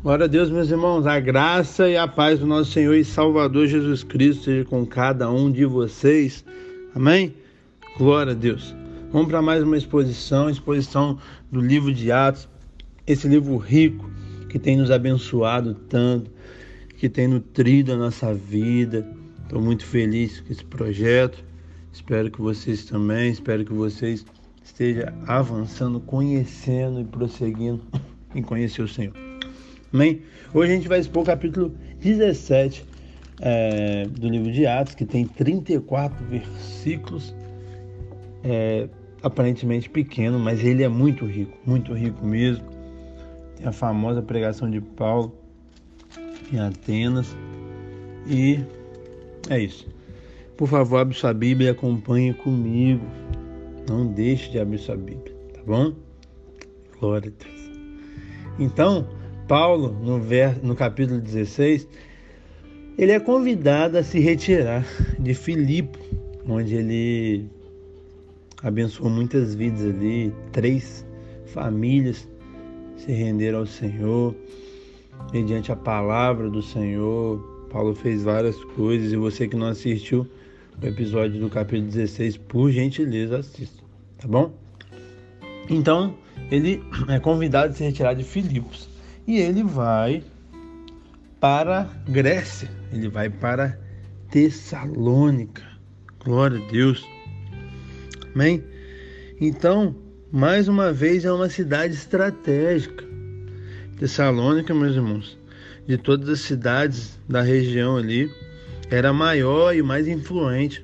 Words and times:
Glória 0.00 0.26
a 0.26 0.28
Deus, 0.28 0.48
meus 0.48 0.70
irmãos, 0.70 1.08
a 1.08 1.18
graça 1.18 1.88
e 1.88 1.96
a 1.96 2.06
paz 2.06 2.38
do 2.38 2.46
nosso 2.46 2.70
Senhor 2.70 2.94
e 2.94 3.04
Salvador 3.04 3.66
Jesus 3.66 4.04
Cristo 4.04 4.44
seja 4.44 4.64
com 4.64 4.86
cada 4.86 5.28
um 5.28 5.50
de 5.50 5.64
vocês. 5.64 6.44
Amém? 6.94 7.34
Glória 7.96 8.30
a 8.30 8.34
Deus. 8.34 8.76
Vamos 9.10 9.26
para 9.26 9.42
mais 9.42 9.60
uma 9.64 9.76
exposição, 9.76 10.48
exposição 10.48 11.18
do 11.50 11.60
livro 11.60 11.92
de 11.92 12.12
Atos, 12.12 12.48
esse 13.08 13.26
livro 13.26 13.56
rico 13.56 14.08
que 14.48 14.56
tem 14.56 14.76
nos 14.76 14.92
abençoado 14.92 15.74
tanto, 15.88 16.30
que 16.96 17.08
tem 17.08 17.26
nutrido 17.26 17.92
a 17.92 17.96
nossa 17.96 18.32
vida. 18.32 19.04
Estou 19.42 19.60
muito 19.60 19.84
feliz 19.84 20.38
com 20.38 20.52
esse 20.52 20.64
projeto. 20.64 21.44
Espero 21.92 22.30
que 22.30 22.40
vocês 22.40 22.84
também, 22.84 23.32
espero 23.32 23.64
que 23.64 23.72
vocês 23.72 24.24
estejam 24.62 25.12
avançando, 25.26 25.98
conhecendo 25.98 27.00
e 27.00 27.04
prosseguindo 27.04 27.82
em 28.32 28.42
conhecer 28.42 28.82
o 28.82 28.88
Senhor. 28.88 29.37
Amém? 29.92 30.20
Hoje 30.52 30.72
a 30.72 30.74
gente 30.74 30.88
vai 30.88 31.00
expor 31.00 31.22
o 31.22 31.26
capítulo 31.26 31.74
17 32.00 32.84
é, 33.40 34.06
do 34.06 34.28
livro 34.28 34.52
de 34.52 34.66
Atos, 34.66 34.94
que 34.94 35.06
tem 35.06 35.26
34 35.26 36.24
versículos, 36.26 37.34
é, 38.44 38.88
aparentemente 39.22 39.88
pequeno, 39.88 40.38
mas 40.38 40.62
ele 40.62 40.82
é 40.82 40.88
muito 40.88 41.24
rico, 41.24 41.56
muito 41.64 41.94
rico 41.94 42.24
mesmo. 42.24 42.64
Tem 43.56 43.66
a 43.66 43.72
famosa 43.72 44.20
pregação 44.20 44.70
de 44.70 44.80
Paulo 44.80 45.34
em 46.52 46.58
Atenas. 46.58 47.34
E 48.26 48.60
é 49.48 49.58
isso. 49.58 49.88
Por 50.56 50.68
favor, 50.68 50.98
abra 50.98 51.14
sua 51.14 51.32
Bíblia 51.32 51.68
e 51.68 51.70
acompanhe 51.70 52.34
comigo. 52.34 53.06
Não 53.88 54.06
deixe 54.06 54.50
de 54.50 54.58
abrir 54.58 54.78
sua 54.78 54.96
Bíblia, 54.96 55.34
tá 55.54 55.62
bom? 55.66 55.94
Glória 57.00 57.32
a 57.34 57.42
Deus. 57.44 57.58
Então, 58.58 59.06
Paulo, 59.48 59.96
no, 60.02 60.20
ver, 60.20 60.62
no 60.62 60.76
capítulo 60.76 61.18
16, 61.22 61.88
ele 62.98 63.12
é 63.12 63.18
convidado 63.18 63.96
a 63.96 64.02
se 64.02 64.20
retirar 64.20 64.86
de 65.18 65.32
Filipe, 65.32 65.98
onde 66.46 66.74
ele 66.74 67.46
abençoou 68.62 69.08
muitas 69.08 69.54
vidas 69.54 69.86
ali, 69.86 70.34
três 70.52 71.06
famílias 71.46 72.28
se 72.98 73.10
renderam 73.10 73.60
ao 73.60 73.66
Senhor, 73.66 74.36
mediante 75.32 75.72
a 75.72 75.76
palavra 75.76 76.50
do 76.50 76.60
Senhor. 76.60 77.38
Paulo 77.70 77.94
fez 77.94 78.22
várias 78.22 78.62
coisas 78.76 79.12
e 79.12 79.16
você 79.16 79.48
que 79.48 79.56
não 79.56 79.68
assistiu 79.68 80.26
o 80.82 80.86
episódio 80.86 81.40
do 81.40 81.48
capítulo 81.48 81.90
16, 81.90 82.36
por 82.36 82.70
gentileza, 82.70 83.38
assista, 83.38 83.82
tá 84.18 84.28
bom? 84.28 84.52
Então, 85.70 86.14
ele 86.50 86.82
é 87.08 87.18
convidado 87.18 87.72
a 87.72 87.74
se 87.74 87.82
retirar 87.82 88.12
de 88.12 88.24
Filipos 88.24 88.97
e 89.28 89.38
ele 89.38 89.62
vai 89.62 90.24
para 91.38 91.86
Grécia, 92.08 92.70
ele 92.90 93.10
vai 93.10 93.28
para 93.28 93.78
Tessalônica. 94.30 95.62
Glória 96.24 96.58
a 96.58 96.70
Deus. 96.70 97.06
Amém? 98.34 98.64
Então, 99.38 99.94
mais 100.32 100.66
uma 100.66 100.94
vez 100.94 101.26
é 101.26 101.30
uma 101.32 101.50
cidade 101.50 101.92
estratégica. 101.92 103.04
Tessalônica, 103.98 104.74
meus 104.74 104.96
irmãos, 104.96 105.38
de 105.86 105.98
todas 105.98 106.30
as 106.30 106.40
cidades 106.40 107.20
da 107.28 107.42
região 107.42 107.98
ali, 107.98 108.30
era 108.90 109.12
maior 109.12 109.76
e 109.76 109.82
mais 109.82 110.08
influente. 110.08 110.82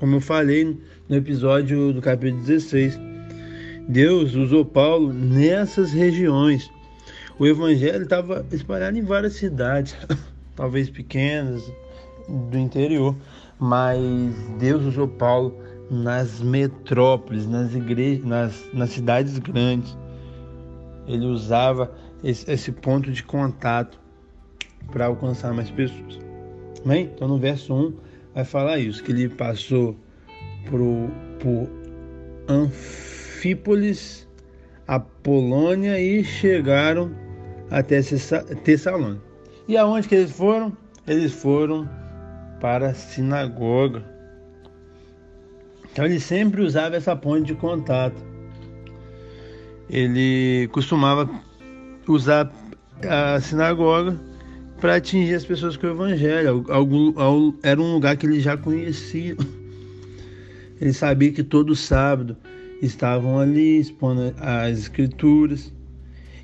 Como 0.00 0.16
eu 0.16 0.20
falei 0.20 0.76
no 1.08 1.14
episódio 1.14 1.92
do 1.92 2.02
capítulo 2.02 2.42
16, 2.42 2.98
Deus 3.88 4.34
usou 4.34 4.64
Paulo 4.64 5.12
nessas 5.12 5.92
regiões 5.92 6.68
o 7.38 7.46
evangelho 7.46 8.02
estava 8.02 8.44
espalhado 8.50 8.98
em 8.98 9.02
várias 9.02 9.34
cidades, 9.34 9.96
talvez 10.56 10.90
pequenas, 10.90 11.72
do 12.28 12.58
interior, 12.58 13.16
mas 13.58 14.34
Deus 14.58 14.84
usou 14.84 15.08
Paulo 15.08 15.56
nas 15.90 16.40
metrópoles, 16.40 17.46
nas 17.46 17.74
igrejas, 17.74 18.24
nas, 18.24 18.68
nas 18.74 18.90
cidades 18.90 19.38
grandes. 19.38 19.96
Ele 21.06 21.24
usava 21.26 21.90
esse, 22.22 22.50
esse 22.50 22.72
ponto 22.72 23.10
de 23.10 23.22
contato 23.22 23.98
para 24.92 25.06
alcançar 25.06 25.54
mais 25.54 25.70
pessoas. 25.70 26.18
Amém? 26.84 27.10
Então 27.14 27.28
no 27.28 27.38
verso 27.38 27.72
1 27.72 27.94
vai 28.34 28.44
falar 28.44 28.78
isso, 28.78 29.02
que 29.02 29.12
ele 29.12 29.28
passou 29.28 29.96
por, 30.68 30.80
por 31.38 31.70
Anfípolis, 32.48 34.28
Apolônia 34.86 36.00
e 36.00 36.24
chegaram 36.24 37.27
até 37.70 38.00
Tessalônica. 38.64 39.22
E 39.66 39.76
aonde 39.76 40.08
que 40.08 40.14
eles 40.14 40.32
foram? 40.32 40.76
Eles 41.06 41.32
foram 41.32 41.88
para 42.60 42.90
a 42.90 42.94
sinagoga. 42.94 44.04
Então 45.92 46.04
ele 46.04 46.20
sempre 46.20 46.62
usava 46.62 46.96
essa 46.96 47.14
ponte 47.16 47.46
de 47.46 47.54
contato. 47.54 48.16
Ele 49.90 50.68
costumava 50.72 51.28
usar 52.06 52.50
a 53.08 53.40
sinagoga 53.40 54.18
para 54.80 54.96
atingir 54.96 55.34
as 55.34 55.44
pessoas 55.44 55.76
com 55.76 55.86
o 55.86 55.90
evangelho. 55.90 56.64
era 57.62 57.80
um 57.80 57.94
lugar 57.94 58.16
que 58.16 58.26
ele 58.26 58.40
já 58.40 58.56
conhecia. 58.56 59.36
Ele 60.80 60.92
sabia 60.92 61.32
que 61.32 61.42
todo 61.42 61.74
sábado 61.74 62.36
estavam 62.80 63.40
ali 63.40 63.80
expondo 63.80 64.32
as 64.38 64.78
escrituras. 64.78 65.72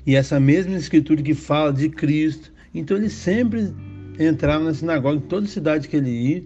E 0.05 0.15
essa 0.15 0.39
mesma 0.39 0.75
escritura 0.75 1.21
que 1.21 1.33
fala 1.33 1.73
de 1.73 1.89
Cristo. 1.89 2.53
Então 2.73 2.97
ele 2.97 3.09
sempre 3.09 3.73
entrava 4.19 4.63
na 4.63 4.73
sinagoga, 4.73 5.17
em 5.17 5.21
toda 5.21 5.47
cidade 5.47 5.87
que 5.87 5.97
ele 5.97 6.09
ia. 6.09 6.43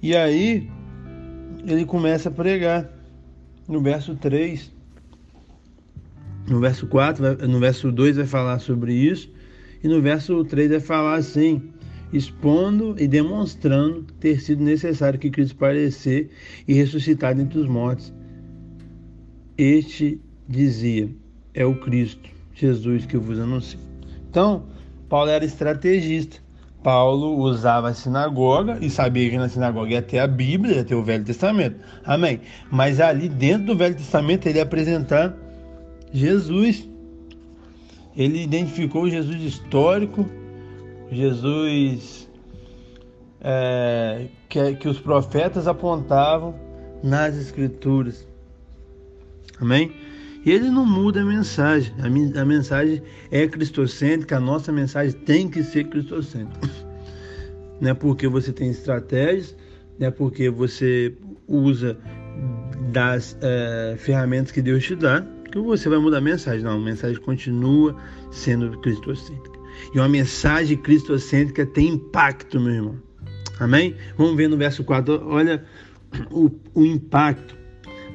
E 0.00 0.16
aí 0.16 0.70
ele 1.66 1.84
começa 1.84 2.28
a 2.28 2.32
pregar. 2.32 2.88
No 3.68 3.80
verso 3.80 4.16
3, 4.16 4.72
no 6.48 6.58
verso 6.58 6.86
4, 6.88 7.48
no 7.48 7.60
verso 7.60 7.92
2 7.92 8.16
vai 8.16 8.26
falar 8.26 8.58
sobre 8.58 8.92
isso. 8.92 9.30
E 9.82 9.88
no 9.88 10.02
verso 10.02 10.44
3 10.44 10.70
vai 10.70 10.80
falar 10.80 11.14
assim: 11.14 11.62
expondo 12.12 12.96
e 12.98 13.06
demonstrando 13.06 14.02
ter 14.20 14.40
sido 14.40 14.62
necessário 14.62 15.18
que 15.18 15.30
Cristo 15.30 15.56
parecer 15.56 16.30
e 16.66 16.74
ressuscitar 16.74 17.34
dentre 17.34 17.58
os 17.58 17.68
mortos. 17.68 18.12
Este 19.56 20.20
dizia: 20.48 21.08
é 21.54 21.64
o 21.64 21.74
Cristo, 21.74 22.28
Jesus 22.54 23.06
que 23.06 23.16
eu 23.16 23.20
vos 23.20 23.38
anuncio. 23.38 23.78
Então, 24.28 24.64
Paulo 25.08 25.30
era 25.30 25.44
estrategista. 25.44 26.40
Paulo 26.82 27.38
usava 27.38 27.90
a 27.90 27.94
sinagoga 27.94 28.78
e 28.80 28.90
sabia 28.90 29.30
que 29.30 29.36
na 29.36 29.48
sinagoga 29.48 29.90
ia 29.92 30.02
ter 30.02 30.18
a 30.18 30.26
Bíblia, 30.26 30.76
ia 30.76 30.84
ter 30.84 30.96
o 30.96 31.02
Velho 31.04 31.24
Testamento. 31.24 31.76
Amém. 32.04 32.40
Mas 32.70 32.98
ali 32.98 33.28
dentro 33.28 33.66
do 33.66 33.76
Velho 33.76 33.94
Testamento 33.94 34.46
ele 34.46 34.58
ia 34.58 34.64
apresentar 34.64 35.36
Jesus. 36.12 36.88
Ele 38.16 38.42
identificou 38.42 39.08
Jesus 39.08 39.40
histórico, 39.40 40.28
Jesus 41.10 42.28
é, 43.40 44.26
que, 44.48 44.74
que 44.74 44.88
os 44.88 44.98
profetas 44.98 45.68
apontavam 45.68 46.54
nas 47.02 47.36
Escrituras. 47.36 48.26
Amém? 49.60 49.92
E 50.44 50.50
ele 50.50 50.68
não 50.70 50.84
muda 50.84 51.22
a 51.22 51.24
mensagem. 51.24 51.94
A, 52.00 52.44
mensagem 52.44 53.02
é 53.30 53.46
cristocêntrica, 53.46 54.36
a 54.36 54.40
nossa 54.40 54.72
mensagem 54.72 55.12
tem 55.12 55.48
que 55.48 55.62
ser 55.62 55.84
cristocêntrica. 55.84 56.68
Não 57.80 57.90
é 57.90 57.94
porque 57.94 58.26
você 58.26 58.52
tem 58.52 58.70
estratégias, 58.70 59.56
não 59.98 60.08
é 60.08 60.10
porque 60.10 60.50
você 60.50 61.14
usa 61.46 61.96
das 62.90 63.36
é, 63.40 63.94
ferramentas 63.98 64.50
que 64.50 64.60
Deus 64.60 64.84
te 64.84 64.96
dá, 64.96 65.24
que 65.50 65.58
você 65.58 65.88
vai 65.88 65.98
mudar 65.98 66.18
a 66.18 66.20
mensagem. 66.20 66.62
Não, 66.62 66.72
a 66.72 66.80
mensagem 66.80 67.20
continua 67.20 67.96
sendo 68.32 68.76
cristocêntrica. 68.80 69.58
E 69.94 69.98
uma 69.98 70.08
mensagem 70.08 70.76
cristocêntrica 70.76 71.64
tem 71.66 71.88
impacto, 71.88 72.60
meu 72.60 72.72
irmão. 72.72 72.96
Amém? 73.60 73.94
Vamos 74.16 74.36
ver 74.36 74.48
no 74.48 74.56
verso 74.56 74.82
4. 74.82 75.22
Olha 75.24 75.64
o, 76.30 76.50
o 76.74 76.84
impacto 76.84 77.61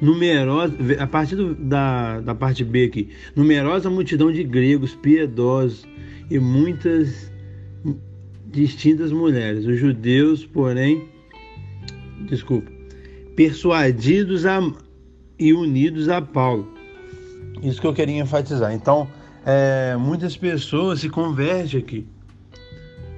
numerosa, 0.00 0.74
a 0.98 1.06
partir 1.06 1.36
do, 1.36 1.54
da, 1.54 2.20
da 2.20 2.34
parte 2.34 2.64
B 2.64 2.84
aqui, 2.84 3.08
numerosa 3.34 3.90
multidão 3.90 4.30
de 4.30 4.44
gregos 4.44 4.94
piedosos 4.94 5.86
e 6.30 6.38
muitas 6.38 7.30
distintas 8.46 9.12
mulheres. 9.12 9.66
Os 9.66 9.78
judeus, 9.78 10.44
porém, 10.44 11.08
desculpa, 12.28 12.70
persuadidos 13.36 14.46
a, 14.46 14.60
e 15.38 15.52
unidos 15.52 16.08
a 16.08 16.20
Paulo. 16.20 16.68
Isso 17.62 17.80
que 17.80 17.86
eu 17.86 17.94
queria 17.94 18.20
enfatizar. 18.20 18.72
Então, 18.72 19.08
é, 19.44 19.96
muitas 19.96 20.36
pessoas 20.36 21.00
se 21.00 21.08
convertem 21.08 21.80
aqui. 21.80 22.06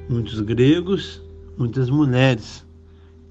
Muitos 0.08 0.40
gregos, 0.40 1.22
muitas 1.56 1.90
mulheres. 1.90 2.64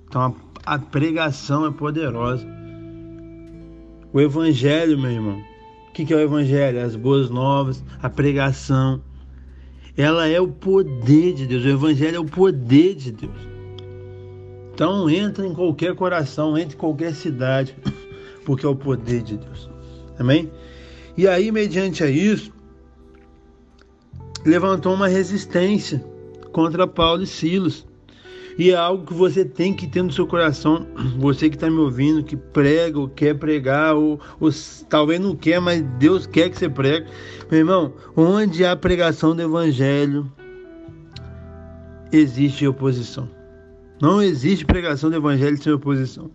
Então, 0.07 0.35
a, 0.65 0.75
a 0.75 0.79
pregação 0.79 1.65
é 1.65 1.71
poderosa. 1.71 2.58
O 4.11 4.19
Evangelho, 4.19 4.97
meu 4.97 5.11
irmão. 5.11 5.43
O 5.89 5.91
que 5.91 6.11
é 6.11 6.15
o 6.15 6.19
Evangelho? 6.19 6.83
As 6.83 6.95
boas 6.95 7.29
novas, 7.29 7.83
a 8.01 8.09
pregação. 8.09 9.01
ela 9.95 10.27
é 10.27 10.39
o 10.39 10.47
poder 10.47 11.33
de 11.33 11.45
Deus. 11.45 11.63
O 11.65 11.69
Evangelho 11.69 12.17
é 12.17 12.19
o 12.19 12.25
poder 12.25 12.95
de 12.95 13.11
Deus. 13.11 13.49
Então 14.73 15.09
entra 15.09 15.45
em 15.45 15.53
qualquer 15.53 15.93
coração, 15.93 16.57
entra 16.57 16.73
em 16.73 16.79
qualquer 16.79 17.13
cidade, 17.13 17.75
porque 18.45 18.65
é 18.65 18.69
o 18.69 18.75
poder 18.75 19.21
de 19.21 19.37
Deus. 19.37 19.69
Amém? 20.17 20.49
E 21.17 21.27
aí, 21.27 21.51
mediante 21.51 22.01
a 22.01 22.09
isso, 22.09 22.51
levantou 24.45 24.93
uma 24.93 25.07
resistência 25.07 26.03
contra 26.51 26.87
Paulo 26.87 27.23
e 27.23 27.27
Silas. 27.27 27.85
E 28.59 28.71
é 28.71 28.75
algo 28.75 29.05
que 29.05 29.13
você 29.13 29.45
tem 29.45 29.73
que 29.73 29.87
ter 29.87 30.03
no 30.03 30.11
seu 30.11 30.27
coração. 30.27 30.85
Você 31.17 31.49
que 31.49 31.55
está 31.55 31.69
me 31.69 31.77
ouvindo, 31.77 32.21
que 32.21 32.35
prega 32.35 32.99
ou 32.99 33.07
quer 33.07 33.33
pregar, 33.33 33.95
ou, 33.95 34.19
ou, 34.37 34.49
talvez 34.89 35.17
não 35.17 35.33
quer, 35.33 35.61
mas 35.61 35.81
Deus 35.97 36.27
quer 36.27 36.49
que 36.49 36.57
você 36.57 36.67
pregue. 36.67 37.07
Meu 37.49 37.59
irmão, 37.61 37.93
onde 38.17 38.65
há 38.65 38.75
pregação 38.75 39.33
do 39.33 39.41
Evangelho, 39.41 40.29
existe 42.11 42.67
oposição. 42.67 43.29
Não 44.01 44.21
existe 44.21 44.65
pregação 44.65 45.09
do 45.09 45.15
Evangelho 45.15 45.57
sem 45.57 45.71
oposição. 45.71 46.29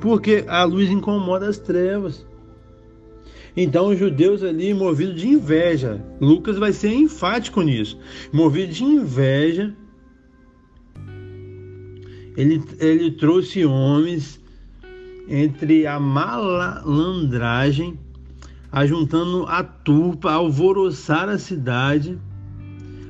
Porque 0.00 0.44
a 0.46 0.62
luz 0.62 0.88
incomoda 0.88 1.48
as 1.48 1.58
trevas. 1.58 2.24
Então 3.56 3.88
os 3.88 3.98
judeus 3.98 4.44
ali, 4.44 4.72
movidos 4.72 5.20
de 5.20 5.26
inveja, 5.26 6.00
Lucas 6.20 6.58
vai 6.58 6.72
ser 6.72 6.92
enfático 6.92 7.60
nisso, 7.60 7.98
movido 8.32 8.72
de 8.72 8.84
inveja, 8.84 9.74
ele, 12.36 12.62
ele 12.78 13.10
trouxe 13.12 13.64
homens 13.64 14.38
entre 15.28 15.86
a 15.86 15.98
malandragem, 15.98 17.98
ajuntando 18.70 19.46
a 19.46 19.64
turpa, 19.64 20.32
alvoroçar 20.32 21.28
a 21.28 21.38
cidade, 21.38 22.18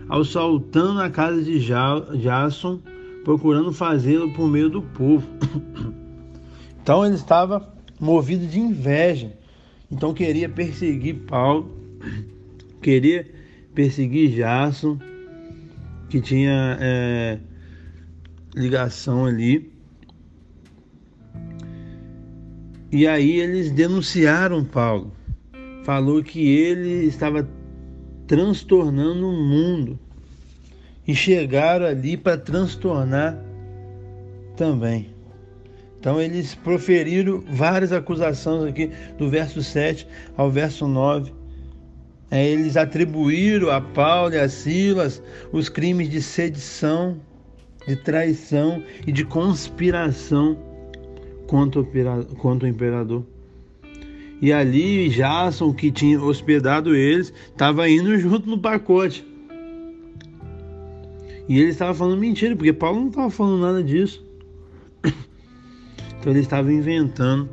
assaltando 0.08 1.00
a 1.00 1.11
casa 1.11 1.43
de 1.43 1.58
Jason, 1.58 2.81
procurando 3.25 3.73
fazê-lo 3.73 4.32
por 4.32 4.49
meio 4.49 4.70
do 4.70 4.82
povo. 4.82 5.26
Então 6.82 7.05
ele 7.05 7.17
estava 7.17 7.75
movido 7.99 8.46
de 8.46 8.61
inveja. 8.61 9.32
Então 9.90 10.14
queria 10.14 10.49
perseguir 10.49 11.17
Paulo, 11.26 11.69
queria 12.81 13.28
perseguir 13.75 14.31
Jason, 14.31 14.96
que 16.08 16.20
tinha 16.20 16.78
é, 16.81 17.40
ligação 18.56 19.26
ali. 19.26 19.70
E 22.90 23.06
aí 23.06 23.40
eles 23.40 23.70
denunciaram 23.70 24.64
Paulo. 24.64 25.12
Falou 25.84 26.22
que 26.22 26.40
ele 26.48 27.04
estava 27.04 27.48
transtornando 28.26 29.28
o 29.28 29.32
mundo. 29.32 29.98
E 31.06 31.14
chegaram 31.14 31.86
ali 31.86 32.16
para 32.16 32.38
transtornar 32.38 33.40
também. 34.56 35.14
Então 36.00 36.20
eles 36.20 36.54
proferiram 36.54 37.44
várias 37.48 37.92
acusações 37.92 38.70
aqui, 38.70 38.90
do 39.18 39.28
verso 39.28 39.62
7 39.62 40.06
ao 40.36 40.50
verso 40.50 40.88
9. 40.88 41.32
É, 42.30 42.44
eles 42.44 42.76
atribuíram 42.76 43.70
a 43.70 43.80
Paulo 43.80 44.34
e 44.34 44.38
a 44.38 44.48
Silas 44.48 45.22
os 45.52 45.68
crimes 45.68 46.08
de 46.08 46.20
sedição, 46.20 47.20
de 47.86 47.96
traição 47.96 48.82
e 49.06 49.12
de 49.12 49.24
conspiração 49.24 50.58
contra 51.46 51.80
o 51.80 52.66
imperador. 52.66 53.24
E 54.40 54.52
ali 54.52 55.08
Jason, 55.08 55.72
que 55.72 55.90
tinha 55.90 56.20
hospedado 56.20 56.94
eles, 56.94 57.32
estava 57.48 57.88
indo 57.88 58.18
junto 58.18 58.48
no 58.48 58.58
pacote. 58.58 59.26
E 61.48 61.60
ele 61.60 61.70
estava 61.70 61.94
falando 61.94 62.18
mentira, 62.18 62.56
porque 62.56 62.72
Paulo 62.72 63.00
não 63.00 63.08
estava 63.08 63.30
falando 63.30 63.60
nada 63.60 63.82
disso. 63.82 64.24
Então 66.18 66.32
ele 66.32 66.40
estava 66.40 66.72
inventando 66.72 67.48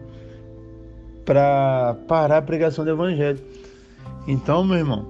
para 1.23 1.95
parar 2.07 2.37
a 2.37 2.41
pregação 2.41 2.83
do 2.83 2.89
evangelho. 2.89 3.39
Então, 4.27 4.63
meu 4.63 4.77
irmão, 4.77 5.07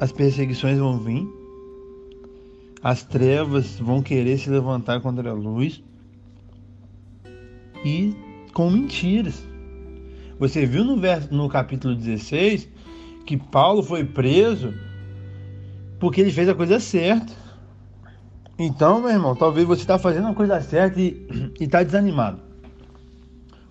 as 0.00 0.12
perseguições 0.12 0.78
vão 0.78 0.98
vir, 0.98 1.26
as 2.82 3.02
trevas 3.02 3.78
vão 3.78 4.02
querer 4.02 4.38
se 4.38 4.48
levantar 4.48 5.00
contra 5.00 5.30
a 5.30 5.34
luz 5.34 5.82
e 7.84 8.14
com 8.52 8.70
mentiras. 8.70 9.44
Você 10.38 10.64
viu 10.64 10.84
no, 10.84 10.96
verso, 10.96 11.32
no 11.32 11.48
capítulo 11.48 11.94
16 11.94 12.68
que 13.26 13.36
Paulo 13.36 13.82
foi 13.82 14.04
preso 14.04 14.74
porque 15.98 16.20
ele 16.20 16.32
fez 16.32 16.48
a 16.48 16.54
coisa 16.54 16.80
certa. 16.80 17.32
Então, 18.58 19.00
meu 19.00 19.10
irmão, 19.10 19.36
talvez 19.36 19.66
você 19.66 19.82
está 19.82 19.98
fazendo 19.98 20.28
a 20.28 20.34
coisa 20.34 20.60
certa 20.60 21.00
e 21.00 21.26
está 21.60 21.82
desanimado. 21.82 22.40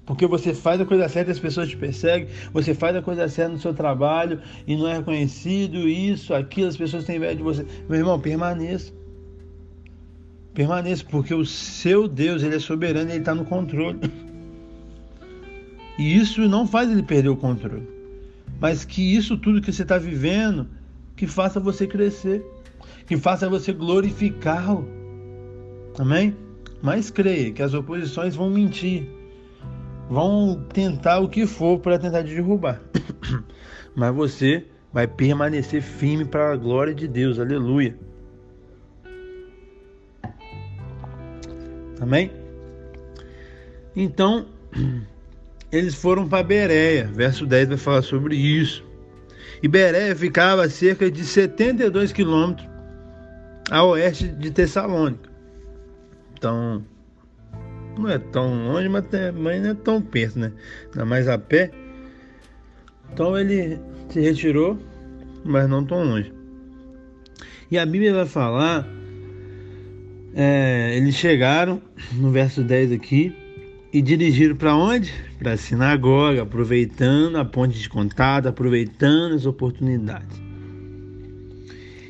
Porque 0.06 0.26
você 0.26 0.56
faz 0.56 0.82
a 0.82 0.86
coisa 0.86 1.08
certa 1.08 1.30
e 1.30 1.34
as 1.34 1.40
pessoas 1.40 1.70
te 1.70 1.78
perseguem, 1.78 2.30
você 2.52 2.74
faz 2.74 2.96
a 2.96 3.02
coisa 3.02 3.28
certa 3.28 3.54
no 3.54 3.60
seu 3.60 3.74
trabalho 3.74 4.42
e 4.66 4.76
não 4.76 4.88
é 4.88 4.98
reconhecido, 4.98 5.88
isso, 5.88 6.34
aquilo, 6.34 6.68
as 6.68 6.78
pessoas 6.78 7.06
têm 7.06 7.18
inveja 7.18 7.36
de 7.36 7.44
você. 7.44 7.66
Meu 7.88 8.00
irmão, 8.00 8.20
permaneça. 8.20 8.99
Permaneça, 10.60 11.06
porque 11.10 11.34
o 11.34 11.46
seu 11.46 12.06
Deus, 12.06 12.44
ele 12.44 12.58
é 12.58 12.60
soberano, 12.60 13.10
ele 13.10 13.20
está 13.20 13.34
no 13.34 13.46
controle. 13.46 13.98
E 15.98 16.18
isso 16.18 16.50
não 16.50 16.68
faz 16.68 16.92
ele 16.92 17.02
perder 17.02 17.30
o 17.30 17.38
controle. 17.38 17.88
Mas 18.60 18.84
que 18.84 19.16
isso 19.16 19.38
tudo 19.38 19.62
que 19.62 19.72
você 19.72 19.84
está 19.84 19.98
vivendo, 19.98 20.68
que 21.16 21.26
faça 21.28 21.62
você 21.62 21.88
crescer, 21.88 22.44
que 23.08 23.16
faça 23.16 23.48
você 23.48 23.72
glorificá-lo. 23.72 24.86
Amém? 25.98 26.36
Mas 26.82 27.10
creia 27.10 27.54
que 27.54 27.64
as 27.64 27.74
oposições 27.74 28.36
vão 28.36 28.50
mentir, 28.50 29.08
vão 30.10 30.62
tentar 30.74 31.20
o 31.20 31.30
que 31.30 31.48
for 31.48 31.80
para 31.80 31.98
tentar 31.98 32.22
te 32.26 32.36
derrubar. 32.36 32.82
Mas 33.96 34.14
você 34.14 34.66
vai 34.92 35.08
permanecer 35.08 35.82
firme 35.82 36.26
para 36.26 36.52
a 36.52 36.58
glória 36.58 36.94
de 36.94 37.08
Deus. 37.08 37.40
Aleluia. 37.40 38.09
Amém? 42.00 42.32
Então, 43.96 44.48
eles 45.72 45.96
foram 45.96 46.28
para 46.28 46.44
Bereia. 46.44 47.10
Verso 47.14 47.46
10 47.46 47.70
vai 47.70 47.78
falar 47.78 48.02
sobre 48.02 48.36
isso. 48.36 48.84
E 49.62 49.68
Bereia 49.68 50.16
ficava 50.16 50.64
a 50.64 50.70
cerca 50.70 51.12
de 51.12 51.24
72 51.24 52.12
quilômetros 52.12 52.70
a 53.70 53.84
oeste 53.84 54.28
de 54.28 54.52
Tessalônica. 54.52 55.30
Então, 56.34 56.84
não 57.98 58.10
é 58.10 58.18
tão 58.18 58.68
longe, 58.68 58.90
mas, 58.90 59.04
mas 59.36 59.62
não 59.62 59.70
é 59.70 59.74
tão 59.74 60.02
perto, 60.02 60.40
né? 60.40 60.52
Ainda 60.86 61.06
mais 61.06 61.28
a 61.28 61.38
pé. 61.38 61.72
Então 63.12 63.38
ele 63.38 63.80
se 64.10 64.20
retirou, 64.20 64.78
mas 65.44 65.68
não 65.68 65.84
tão 65.84 66.04
longe. 66.04 66.34
E 67.70 67.78
a 67.78 67.86
Bíblia 67.86 68.14
vai 68.14 68.26
falar 68.26 68.88
é, 70.34 70.96
eles 70.96 71.16
chegaram, 71.16 71.82
no 72.14 72.32
verso 72.32 72.64
10 72.64 72.92
aqui, 72.92 73.36
e 73.92 74.02
dirigiram 74.02 74.56
para 74.56 74.76
onde? 74.76 75.12
Para 75.40 75.54
a 75.54 75.58
sinagoga, 75.58 76.44
aproveitando 76.44 77.38
a 77.38 77.46
ponte 77.46 77.80
de 77.80 77.90
contato, 77.90 78.48
aproveitando 78.48 79.34
as 79.34 79.46
oportunidades. 79.46 80.40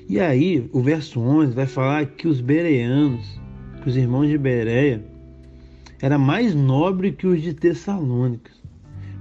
E 0.10 0.20
aí, 0.20 0.68
o 0.74 0.82
verso 0.82 1.20
11 1.22 1.54
vai 1.54 1.68
falar 1.68 2.06
que 2.06 2.28
os 2.28 2.42
bereanos, 2.42 3.40
que 3.82 3.90
os 3.90 3.96
irmãos 3.96 4.28
de 4.28 4.38
Bereia, 4.38 5.06
era 6.02 6.18
mais 6.18 6.56
nobre 6.56 7.12
que 7.12 7.28
os 7.28 7.42
de 7.42 7.54
Tessalônica, 7.54 8.52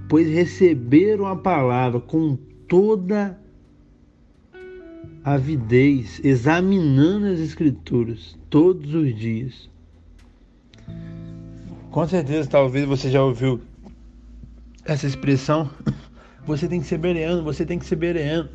pois 0.09 0.27
receberam 0.27 1.27
a 1.27 1.35
palavra 1.35 1.99
com 1.99 2.35
toda 2.67 3.39
avidez, 5.23 6.19
examinando 6.23 7.27
as 7.27 7.39
escrituras 7.39 8.37
todos 8.49 8.93
os 8.93 9.15
dias. 9.15 9.69
Com 11.91 12.07
certeza, 12.07 12.49
talvez 12.49 12.85
você 12.85 13.09
já 13.09 13.23
ouviu 13.23 13.61
essa 14.85 15.07
expressão. 15.07 15.69
Você 16.45 16.67
tem 16.67 16.79
que 16.79 16.87
ser 16.87 16.97
bereano, 16.97 17.43
você 17.43 17.65
tem 17.65 17.77
que 17.77 17.85
ser 17.85 17.95
bereano. 17.95 18.49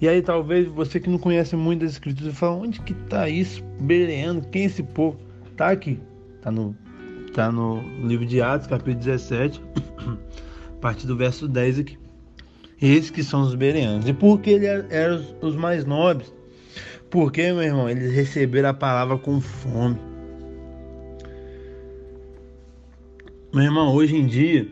E 0.00 0.08
aí 0.08 0.20
talvez 0.20 0.66
você 0.68 0.98
que 0.98 1.08
não 1.08 1.18
conhece 1.18 1.56
muito 1.56 1.80
das 1.80 1.92
escrituras 1.92 2.36
fala, 2.36 2.56
onde 2.56 2.80
que 2.80 2.92
tá 2.92 3.28
isso? 3.28 3.62
Bereano, 3.80 4.42
quem 4.42 4.62
é 4.62 4.66
esse 4.66 4.82
povo? 4.82 5.18
Tá 5.56 5.70
aqui, 5.70 6.00
tá 6.42 6.50
no, 6.50 6.76
tá 7.32 7.50
no 7.50 7.80
livro 8.06 8.26
de 8.26 8.42
Atos, 8.42 8.66
capítulo 8.66 8.96
17, 8.96 9.62
a 10.76 10.80
partir 10.80 11.06
do 11.06 11.16
verso 11.16 11.46
10 11.46 11.78
aqui. 11.78 12.03
Esses 12.84 13.08
que 13.08 13.24
são 13.24 13.40
os 13.40 13.54
bereanos. 13.54 14.06
E 14.06 14.12
por 14.12 14.42
que 14.42 14.50
eles 14.50 14.84
eram 14.90 15.24
os 15.40 15.56
mais 15.56 15.86
nobres? 15.86 16.30
Porque, 17.08 17.50
meu 17.50 17.62
irmão, 17.62 17.88
eles 17.88 18.12
receberam 18.12 18.68
a 18.68 18.74
palavra 18.74 19.16
com 19.16 19.40
fome. 19.40 19.98
Meu 23.54 23.64
irmão, 23.64 23.94
hoje 23.94 24.16
em 24.16 24.26
dia, 24.26 24.68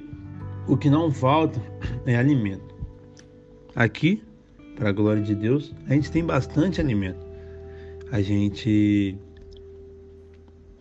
o 0.68 0.76
que 0.76 0.90
não 0.90 1.10
falta 1.10 1.58
é 2.04 2.14
alimento. 2.14 2.74
Aqui 3.74 4.22
para 4.76 4.90
a 4.90 4.92
glória 4.92 5.22
de 5.22 5.34
Deus, 5.34 5.74
a 5.88 5.94
gente 5.94 6.10
tem 6.10 6.22
bastante 6.22 6.82
alimento. 6.82 7.24
A 8.10 8.20
gente 8.20 9.16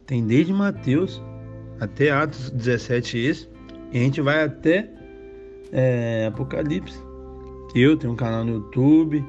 tem 0.05 0.27
desde 0.27 0.51
Mateus 0.51 1.23
até 1.79 2.11
Atos 2.11 2.50
17 2.50 3.17
esse, 3.17 3.47
e 3.93 4.00
a 4.00 4.01
gente 4.01 4.19
vai 4.19 4.43
até 4.43 4.89
é, 5.71 6.25
Apocalipse. 6.27 7.10
Eu 7.73 7.95
tenho 7.95 8.11
um 8.13 8.15
canal 8.17 8.43
no 8.43 8.55
YouTube 8.55 9.23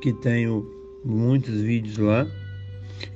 que 0.00 0.12
tenho 0.12 0.66
muitos 1.04 1.60
vídeos 1.60 1.98
lá. 1.98 2.26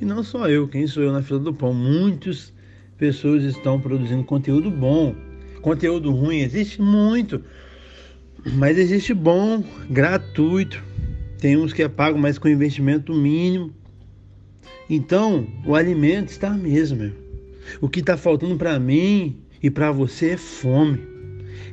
E 0.00 0.04
não 0.04 0.22
só 0.22 0.48
eu, 0.48 0.68
quem 0.68 0.86
sou 0.86 1.02
eu 1.02 1.12
na 1.12 1.22
fila 1.22 1.38
do 1.38 1.54
pão? 1.54 1.72
Muitas 1.72 2.52
pessoas 2.98 3.44
estão 3.44 3.80
produzindo 3.80 4.22
conteúdo 4.24 4.70
bom. 4.70 5.14
Conteúdo 5.62 6.10
ruim 6.12 6.40
existe 6.40 6.80
muito, 6.82 7.42
mas 8.54 8.78
existe 8.78 9.14
bom, 9.14 9.64
gratuito. 9.90 10.82
Tem 11.40 11.56
uns 11.56 11.72
que 11.72 11.82
é 11.82 11.88
pago, 11.88 12.18
mas 12.18 12.38
com 12.38 12.48
investimento 12.48 13.14
mínimo. 13.14 13.72
Então, 14.90 15.46
o 15.64 15.74
alimento 15.74 16.28
está 16.28 16.50
mesmo. 16.50 17.12
O 17.80 17.88
que 17.88 18.00
está 18.00 18.16
faltando 18.16 18.56
para 18.56 18.78
mim 18.78 19.38
e 19.62 19.70
para 19.70 19.90
você 19.90 20.30
é 20.30 20.36
fome. 20.36 21.00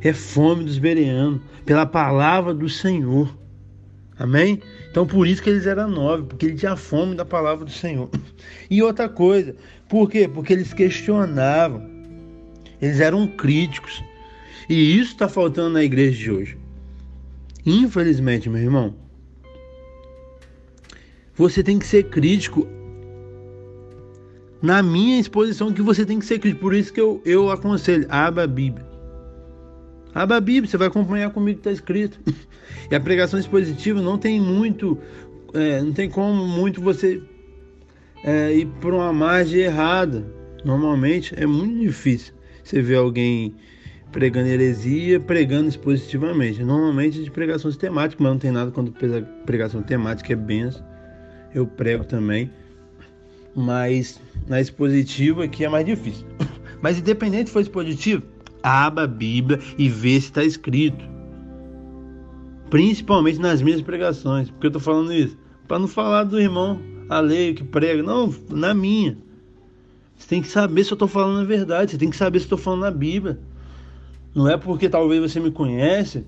É 0.01 0.13
fome 0.13 0.63
dos 0.63 0.77
bereanos, 0.77 1.41
pela 1.65 1.85
palavra 1.85 2.53
do 2.53 2.69
Senhor. 2.69 3.35
Amém? 4.17 4.61
Então 4.89 5.05
por 5.05 5.27
isso 5.27 5.43
que 5.43 5.49
eles 5.49 5.65
eram 5.65 5.89
nove, 5.89 6.23
porque 6.23 6.45
eles 6.45 6.59
tinham 6.59 6.77
fome 6.77 7.15
da 7.15 7.25
palavra 7.25 7.65
do 7.65 7.71
Senhor. 7.71 8.09
E 8.67 8.81
outra 8.81 9.07
coisa, 9.07 9.55
por 9.87 10.09
quê? 10.09 10.27
Porque 10.27 10.51
eles 10.51 10.73
questionavam, 10.73 11.87
eles 12.81 12.99
eram 12.99 13.27
críticos. 13.27 14.03
E 14.67 14.97
isso 14.97 15.11
está 15.11 15.29
faltando 15.29 15.69
na 15.69 15.83
igreja 15.83 16.17
de 16.17 16.31
hoje. 16.31 16.57
Infelizmente, 17.63 18.49
meu 18.49 18.61
irmão, 18.61 18.95
você 21.35 21.61
tem 21.61 21.77
que 21.77 21.85
ser 21.85 22.09
crítico. 22.09 22.67
Na 24.61 24.81
minha 24.81 25.19
exposição, 25.19 25.71
que 25.71 25.81
você 25.81 26.03
tem 26.03 26.17
que 26.17 26.25
ser 26.25 26.39
crítico. 26.39 26.61
Por 26.61 26.73
isso 26.73 26.91
que 26.91 26.99
eu, 26.99 27.21
eu 27.23 27.51
aconselho, 27.51 28.07
abra 28.09 28.45
a 28.45 28.47
Bíblia. 28.47 28.94
Abra 30.15 30.37
a 30.37 30.41
Bíblia, 30.41 30.65
você 30.65 30.77
vai 30.77 30.87
acompanhar 30.87 31.29
comigo 31.31 31.59
que 31.59 31.67
está 31.67 31.71
escrito. 31.71 32.19
E 32.89 32.95
a 32.95 32.99
pregação 32.99 33.39
expositiva 33.39 33.99
não 33.99 34.15
tem 34.15 34.39
muito, 34.39 34.97
é, 35.55 35.81
não 35.81 35.91
tem 35.91 36.07
como 36.07 36.45
muito 36.45 36.79
você 36.79 37.19
é, 38.23 38.53
ir 38.53 38.67
por 38.79 38.93
uma 38.93 39.11
margem 39.11 39.61
errada. 39.61 40.23
Normalmente 40.63 41.33
é 41.35 41.47
muito 41.47 41.79
difícil 41.79 42.33
você 42.63 42.81
ver 42.81 42.97
alguém 42.97 43.55
pregando 44.11 44.49
heresia, 44.49 45.19
pregando 45.19 45.67
expositivamente. 45.67 46.63
Normalmente 46.63 47.19
é 47.19 47.23
de 47.23 47.31
pregação 47.31 47.71
temática, 47.71 48.21
mas 48.21 48.31
não 48.33 48.39
tem 48.39 48.51
nada 48.51 48.69
quando 48.69 48.93
pregação 49.45 49.81
temática 49.81 50.33
é 50.33 50.35
benção. 50.35 50.85
Eu 51.55 51.65
prego 51.65 52.03
também. 52.03 52.51
Mas 53.55 54.19
na 54.47 54.61
expositiva 54.61 55.43
aqui 55.45 55.65
é 55.65 55.69
mais 55.69 55.85
difícil. 55.85 56.25
Mas 56.81 56.99
independente 56.99 57.47
se 57.47 57.53
for 57.53 57.61
expositivo, 57.61 58.21
abra 58.65 59.03
a 59.03 59.07
Bíblia 59.07 59.59
e 59.77 59.87
vê 59.87 60.19
se 60.19 60.27
está 60.27 60.43
escrito 60.43 61.15
principalmente 62.69 63.39
nas 63.39 63.61
minhas 63.61 63.81
pregações. 63.81 64.49
Porque 64.49 64.67
eu 64.67 64.69
estou 64.69 64.81
falando 64.81 65.13
isso? 65.13 65.37
Para 65.67 65.79
não 65.79 65.87
falar 65.87 66.23
do 66.23 66.39
irmão 66.39 66.79
alheio 67.07 67.55
que 67.55 67.63
prega, 67.63 68.01
não, 68.01 68.33
na 68.49 68.73
minha. 68.73 69.17
Você 70.17 70.27
tem 70.27 70.41
que 70.41 70.47
saber 70.47 70.83
se 70.83 70.91
eu 70.91 70.95
estou 70.95 71.07
falando 71.07 71.41
a 71.41 71.43
verdade, 71.43 71.91
você 71.91 71.97
tem 71.97 72.09
que 72.09 72.15
saber 72.15 72.39
se 72.39 72.45
estou 72.45 72.57
falando 72.57 72.81
na 72.81 72.91
Bíblia. 72.91 73.39
Não 74.33 74.49
é 74.49 74.57
porque 74.57 74.89
talvez 74.89 75.21
você 75.21 75.39
me 75.39 75.51
conhece, 75.51 76.25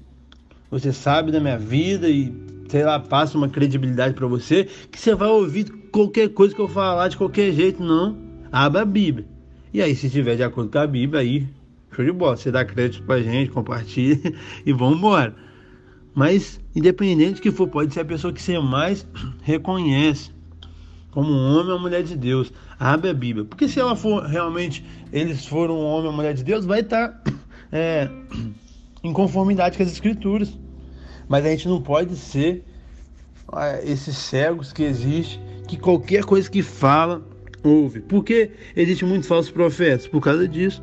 você 0.70 0.94
sabe 0.94 1.32
da 1.32 1.40
minha 1.40 1.58
vida 1.58 2.08
e, 2.08 2.34
sei 2.70 2.84
lá, 2.84 3.00
passa 3.00 3.38
uma 3.38 3.50
credibilidade 3.50 4.14
para 4.14 4.28
você, 4.28 4.70
que 4.92 5.00
você 5.00 5.16
vai 5.16 5.28
ouvir 5.28 5.66
qualquer 5.92 6.30
coisa 6.30 6.54
que 6.54 6.62
eu 6.62 6.68
falar 6.68 7.08
de 7.08 7.18
qualquer 7.18 7.52
jeito, 7.52 7.84
não. 7.84 8.18
Abra 8.52 8.84
a 8.84 8.86
Bíblia. 8.86 9.26
E 9.74 9.82
aí, 9.82 9.96
se 9.96 10.08
estiver 10.08 10.36
de 10.36 10.44
acordo 10.44 10.72
com 10.72 10.80
a 10.80 10.88
Bíblia, 10.88 11.22
aí, 11.22 11.48
show 11.98 12.06
de 12.06 12.12
bola. 12.12 12.38
Você 12.38 12.52
dá 12.52 12.64
crédito 12.64 13.04
pra 13.04 13.22
gente, 13.22 13.52
compartilha 13.52 14.34
e 14.66 14.72
vamos 14.72 15.00
embora. 15.00 15.36
Mas, 16.14 16.60
independente 16.76 17.42
que 17.42 17.52
for, 17.52 17.68
pode 17.68 17.94
ser 17.94 18.02
a 18.02 18.06
pessoa 18.06 18.34
que 18.34 18.42
você 18.42 18.58
mais 18.60 19.06
reconhece 19.42 20.32
como 21.12 21.32
um 21.32 21.58
homem 21.58 21.72
ou 21.72 21.80
mulher 21.80 22.04
de 22.04 22.16
Deus. 22.16 22.52
Abre 22.80 23.10
a 23.10 23.14
Bíblia. 23.14 23.46
Porque 23.46 23.68
se 23.68 23.80
ela 23.80 23.96
for 23.96 24.24
realmente, 24.24 24.86
eles 25.12 25.46
foram 25.46 25.80
um 25.80 25.86
homem 25.86 26.08
ou 26.08 26.14
mulher 26.14 26.34
de 26.34 26.44
Deus, 26.44 26.66
vai 26.66 26.82
estar 26.82 27.22
é, 27.72 28.10
em 29.04 29.14
conformidade 29.14 29.78
com 29.78 29.84
as 29.84 29.92
Escrituras. 29.92 30.58
Mas 31.28 31.46
a 31.46 31.50
gente 31.50 31.68
não 31.68 31.82
pode 31.82 32.16
ser 32.16 32.64
esses 33.84 34.18
cegos 34.18 34.74
que 34.74 34.84
existem, 34.84 35.40
que 35.68 35.78
qualquer 35.78 36.24
coisa 36.24 36.50
que 36.50 36.62
fala, 36.62 37.26
ouve. 37.64 38.02
Por 38.02 38.24
que 38.24 38.52
existem 38.76 39.08
muitos 39.08 39.28
falsos 39.28 39.52
profetas? 39.52 40.08
Por 40.08 40.22
causa 40.22 40.48
disso. 40.48 40.82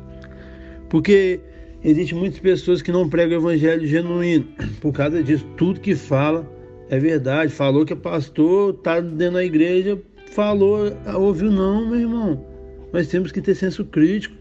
Porque 0.95 1.41
Existem 1.83 2.17
muitas 2.17 2.39
pessoas 2.39 2.81
que 2.81 2.89
não 2.89 3.09
pregam 3.09 3.37
o 3.37 3.41
evangelho 3.41 3.85
genuíno. 3.85 4.47
Por 4.79 4.93
causa 4.93 5.21
disso, 5.21 5.45
tudo 5.57 5.81
que 5.81 5.93
fala 5.93 6.49
é 6.89 6.97
verdade. 6.97 7.51
Falou 7.51 7.85
que 7.85 7.91
é 7.91 7.95
pastor, 7.97 8.75
tá 8.75 9.01
dentro 9.01 9.33
da 9.33 9.43
igreja, 9.43 10.01
falou, 10.31 10.91
ouviu 11.15 11.51
não, 11.51 11.89
meu 11.89 11.99
irmão. 11.99 12.45
Nós 12.93 13.07
temos 13.07 13.29
que 13.29 13.41
ter 13.41 13.55
senso 13.55 13.83
crítico. 13.83 14.33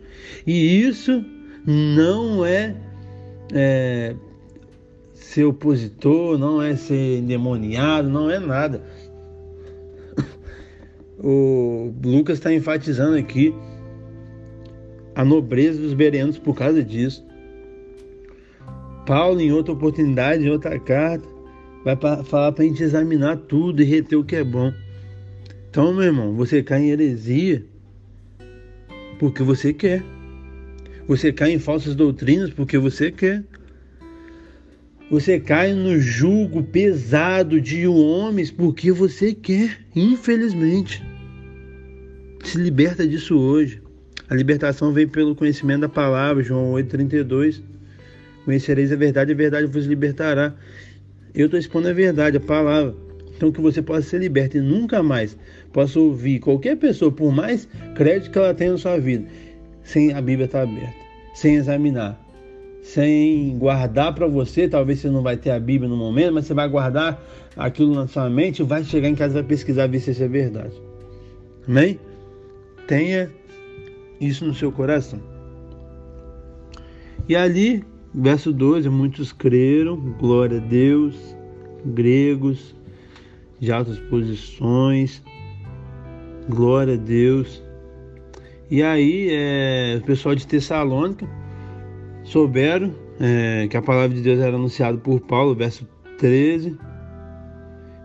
E 0.47 0.81
isso 0.81 1.25
não 1.67 2.47
é, 2.47 2.77
é 3.53 4.15
ser 5.13 5.45
opositor, 5.45 6.39
não 6.39 6.63
é 6.63 6.77
ser 6.77 7.19
endemoniado, 7.19 8.09
não 8.09 8.31
é 8.31 8.39
nada. 8.39 8.81
O 11.19 11.93
Lucas 12.05 12.39
está 12.39 12.53
enfatizando 12.53 13.17
aqui 13.17 13.55
a 15.15 15.25
nobreza 15.25 15.81
dos 15.81 15.95
bereanos 15.95 16.39
por 16.39 16.55
causa 16.57 16.83
disso. 16.83 17.25
Paulo, 19.07 19.41
em 19.41 19.53
outra 19.53 19.73
oportunidade, 19.73 20.45
em 20.45 20.51
outra 20.51 20.79
carta, 20.79 21.29
vai 21.85 21.97
falar 22.25 22.53
para 22.53 22.65
a 22.65 22.67
gente 22.67 22.83
examinar 22.83 23.37
tudo 23.37 23.83
e 23.83 23.85
reter 23.85 24.17
o 24.17 24.25
que 24.25 24.37
é 24.37 24.45
bom. 24.45 24.73
Então, 25.69 25.93
meu 25.93 26.05
irmão, 26.05 26.35
você 26.35 26.63
cai 26.63 26.83
em 26.83 26.91
heresia 26.91 27.65
porque 29.19 29.43
você 29.43 29.73
quer. 29.73 30.03
Você 31.07 31.33
cai 31.33 31.53
em 31.53 31.59
falsas 31.59 31.95
doutrinas 31.95 32.51
porque 32.51 32.79
você 32.79 33.11
quer. 33.11 33.45
Você 35.11 35.39
cai 35.39 35.75
no 35.75 35.99
jugo 36.01 36.63
pesado 36.63 37.61
de 37.61 37.87
homens 37.87 38.51
porque 38.51 38.91
você 38.91 39.35
quer, 39.35 39.79
infelizmente. 39.95 41.05
Se 42.43 42.57
liberta 42.57 43.07
disso 43.07 43.37
hoje. 43.39 43.84
A 44.29 44.35
libertação 44.35 44.93
vem 44.93 45.07
pelo 45.07 45.35
conhecimento 45.35 45.83
da 45.83 45.89
palavra, 45.89 46.43
João 46.43 46.73
8,32. 46.73 47.61
Conhecereis 48.45 48.93
a 48.93 48.97
verdade, 48.97 49.33
a 49.33 49.35
verdade 49.35 49.67
vos 49.67 49.87
libertará. 49.87 50.55
Eu 51.35 51.47
estou 51.47 51.59
expondo 51.59 51.89
a 51.89 51.93
verdade, 51.93 52.37
a 52.37 52.41
palavra. 52.41 52.95
Então 53.37 53.51
que 53.51 53.61
você 53.61 53.83
possa 53.83 54.03
ser 54.03 54.19
liberto 54.19 54.57
e 54.57 54.61
nunca 54.61 55.03
mais 55.03 55.37
possa 55.73 55.99
ouvir 55.99 56.39
qualquer 56.39 56.77
pessoa, 56.77 57.11
por 57.11 57.33
mais 57.33 57.69
crédito 57.95 58.31
que 58.31 58.39
ela 58.39 58.55
tenha 58.55 58.73
na 58.73 58.79
sua 58.79 58.99
vida, 58.99 59.27
sem 59.83 60.13
a 60.13 60.21
Bíblia 60.21 60.47
estar 60.47 60.63
aberta, 60.63 60.95
sem 61.35 61.57
examinar, 61.57 62.19
sem 62.81 63.59
guardar 63.59 64.15
para 64.15 64.27
você. 64.27 64.69
Talvez 64.69 65.01
você 65.01 65.11
não 65.11 65.23
vai 65.23 65.37
ter 65.37 65.51
a 65.51 65.59
Bíblia 65.59 65.89
no 65.89 65.97
momento, 65.97 66.33
mas 66.33 66.47
você 66.47 66.55
vai 66.55 66.69
guardar 66.69 67.21
aquilo 67.57 67.95
na 67.95 68.07
sua 68.07 68.31
mente, 68.31 68.63
vai 68.63 68.85
chegar 68.85 69.09
em 69.09 69.15
casa 69.15 69.35
vai 69.35 69.43
pesquisar 69.43 69.89
ver 69.89 69.99
se 69.99 70.13
isso 70.13 70.23
é 70.23 70.29
verdade. 70.29 70.75
Amém? 71.67 71.99
Tenha 72.87 73.31
isso 74.21 74.45
no 74.45 74.55
seu 74.55 74.71
coração. 74.73 75.21
E 77.29 77.35
ali 77.35 77.85
Verso 78.15 78.53
12: 78.53 78.89
Muitos 78.89 79.33
creram, 79.33 79.97
glória 79.97 80.59
a 80.59 80.61
Deus, 80.61 81.37
gregos, 81.85 82.77
de 83.59 83.73
altas 83.73 83.99
posições, 83.99 85.21
glória 86.49 86.95
a 86.95 86.97
Deus. 86.97 87.61
E 88.71 88.83
aí, 88.85 89.29
é, 89.33 89.99
o 90.01 90.07
pessoal 90.07 90.35
de 90.37 90.47
Tessalônica 90.47 91.27
souberam 92.23 92.95
é, 93.19 93.67
que 93.69 93.77
a 93.77 93.83
palavra 93.83 94.15
de 94.17 94.23
Deus 94.23 94.39
era 94.39 94.57
anunciada 94.57 94.97
por 94.97 95.21
Paulo, 95.21 95.55
verso 95.57 95.87
13, 96.19 96.79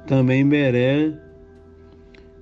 também 0.07 0.47
Beré, 0.47 1.13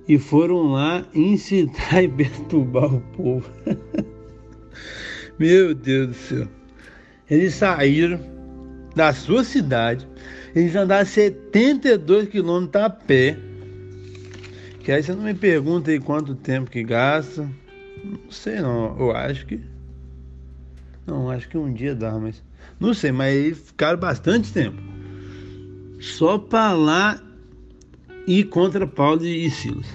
e 0.08 0.18
foram 0.18 0.72
lá 0.72 1.04
incitar 1.14 2.02
e 2.02 2.08
perturbar 2.08 2.94
o 2.94 3.00
povo. 3.12 3.48
Meu 5.38 5.74
Deus 5.74 6.08
do 6.08 6.14
céu. 6.14 6.48
Eles 7.30 7.54
saíram 7.54 8.18
da 8.96 9.12
sua 9.12 9.44
cidade, 9.44 10.08
eles 10.56 10.74
andaram 10.74 11.06
72 11.06 12.28
quilômetros 12.28 12.82
a 12.82 12.88
pé. 12.88 13.36
Que 14.80 14.90
aí 14.90 15.02
você 15.02 15.14
não 15.14 15.24
me 15.24 15.34
pergunta 15.34 15.90
aí 15.90 16.00
quanto 16.00 16.34
tempo 16.34 16.70
que 16.70 16.82
gasta. 16.82 17.48
Não 18.02 18.30
sei 18.30 18.60
não, 18.60 18.98
eu 18.98 19.14
acho 19.14 19.44
que. 19.44 19.60
Não, 21.06 21.30
acho 21.30 21.48
que 21.48 21.58
um 21.58 21.72
dia 21.72 21.94
dá, 21.94 22.18
mas. 22.18 22.42
Não 22.80 22.94
sei, 22.94 23.12
mas 23.12 23.58
ficaram 23.58 23.98
bastante 23.98 24.52
tempo. 24.52 24.80
só 26.00 26.38
para 26.38 26.72
lá 26.72 27.27
ir 28.28 28.44
contra 28.44 28.86
Paulo 28.86 29.24
e 29.24 29.50
Silas. 29.50 29.86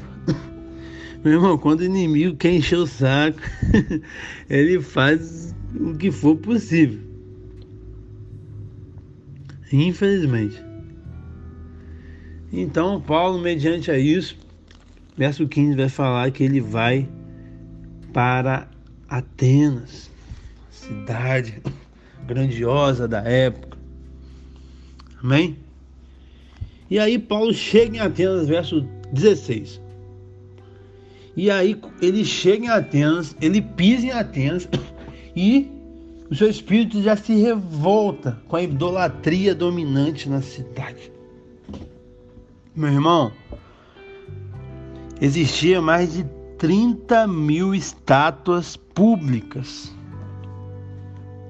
Meu 1.23 1.33
irmão, 1.35 1.57
quando 1.57 1.81
o 1.81 1.85
inimigo 1.85 2.35
quer 2.35 2.51
encher 2.51 2.79
o 2.79 2.87
saco, 2.87 3.39
ele 4.49 4.81
faz 4.81 5.55
o 5.79 5.93
que 5.93 6.11
for 6.11 6.35
possível. 6.35 6.99
Infelizmente. 9.71 10.61
Então, 12.51 12.99
Paulo, 12.99 13.39
mediante 13.39 13.89
a 13.89 13.97
isso, 13.97 14.35
verso 15.15 15.47
15 15.47 15.75
vai 15.75 15.89
falar 15.89 16.31
que 16.31 16.43
ele 16.43 16.59
vai 16.59 17.07
para 18.11 18.67
Atenas, 19.07 20.09
cidade 20.71 21.61
grandiosa 22.25 23.07
da 23.07 23.21
época. 23.21 23.77
Amém? 25.23 25.62
E 26.93 26.99
aí 26.99 27.17
Paulo 27.17 27.51
chega 27.51 27.97
em 27.97 27.99
Atenas, 27.99 28.47
verso 28.47 28.87
16. 29.11 29.81
E 31.35 31.49
aí 31.49 31.75
ele 31.99 32.23
chega 32.23 32.65
em 32.65 32.69
Atenas, 32.69 33.35
ele 33.41 33.63
pisa 33.63 34.05
em 34.05 34.11
Atenas 34.11 34.69
e 35.35 35.71
o 36.29 36.35
seu 36.35 36.47
espírito 36.47 37.01
já 37.01 37.15
se 37.15 37.33
revolta 37.33 38.39
com 38.47 38.57
a 38.57 38.61
idolatria 38.61 39.55
dominante 39.55 40.29
na 40.29 40.43
cidade. 40.43 41.11
Meu 42.75 42.91
irmão, 42.91 43.31
existia 45.19 45.81
mais 45.81 46.13
de 46.13 46.23
30 46.59 47.25
mil 47.25 47.73
estátuas 47.73 48.75
públicas 48.75 49.91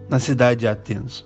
na 0.07 0.19
cidade 0.19 0.61
de 0.61 0.67
Atenas. 0.69 1.25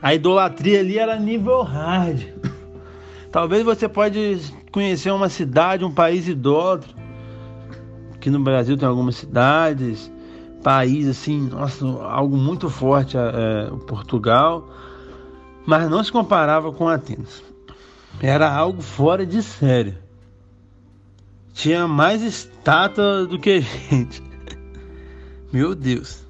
A 0.00 0.14
idolatria 0.14 0.78
ali 0.78 0.96
era 0.96 1.18
nível 1.18 1.62
hard. 1.62 2.51
Talvez 3.32 3.64
você 3.64 3.88
pode 3.88 4.42
conhecer 4.70 5.10
uma 5.10 5.30
cidade, 5.30 5.86
um 5.86 5.90
país 5.90 6.28
idólatra. 6.28 6.90
Aqui 8.14 8.28
no 8.28 8.38
Brasil 8.38 8.76
tem 8.76 8.86
algumas 8.86 9.16
cidades, 9.16 10.12
país 10.62 11.08
assim, 11.08 11.48
nossa, 11.48 11.86
algo 12.04 12.36
muito 12.36 12.68
forte 12.68 13.16
é, 13.16 13.70
Portugal, 13.86 14.68
mas 15.66 15.88
não 15.88 16.04
se 16.04 16.12
comparava 16.12 16.70
com 16.72 16.86
Atenas. 16.86 17.42
Era 18.20 18.54
algo 18.54 18.82
fora 18.82 19.24
de 19.24 19.42
série. 19.42 19.96
Tinha 21.54 21.88
mais 21.88 22.22
estátua 22.22 23.26
do 23.26 23.38
que 23.38 23.62
gente. 23.90 24.22
Meu 25.50 25.74
Deus. 25.74 26.22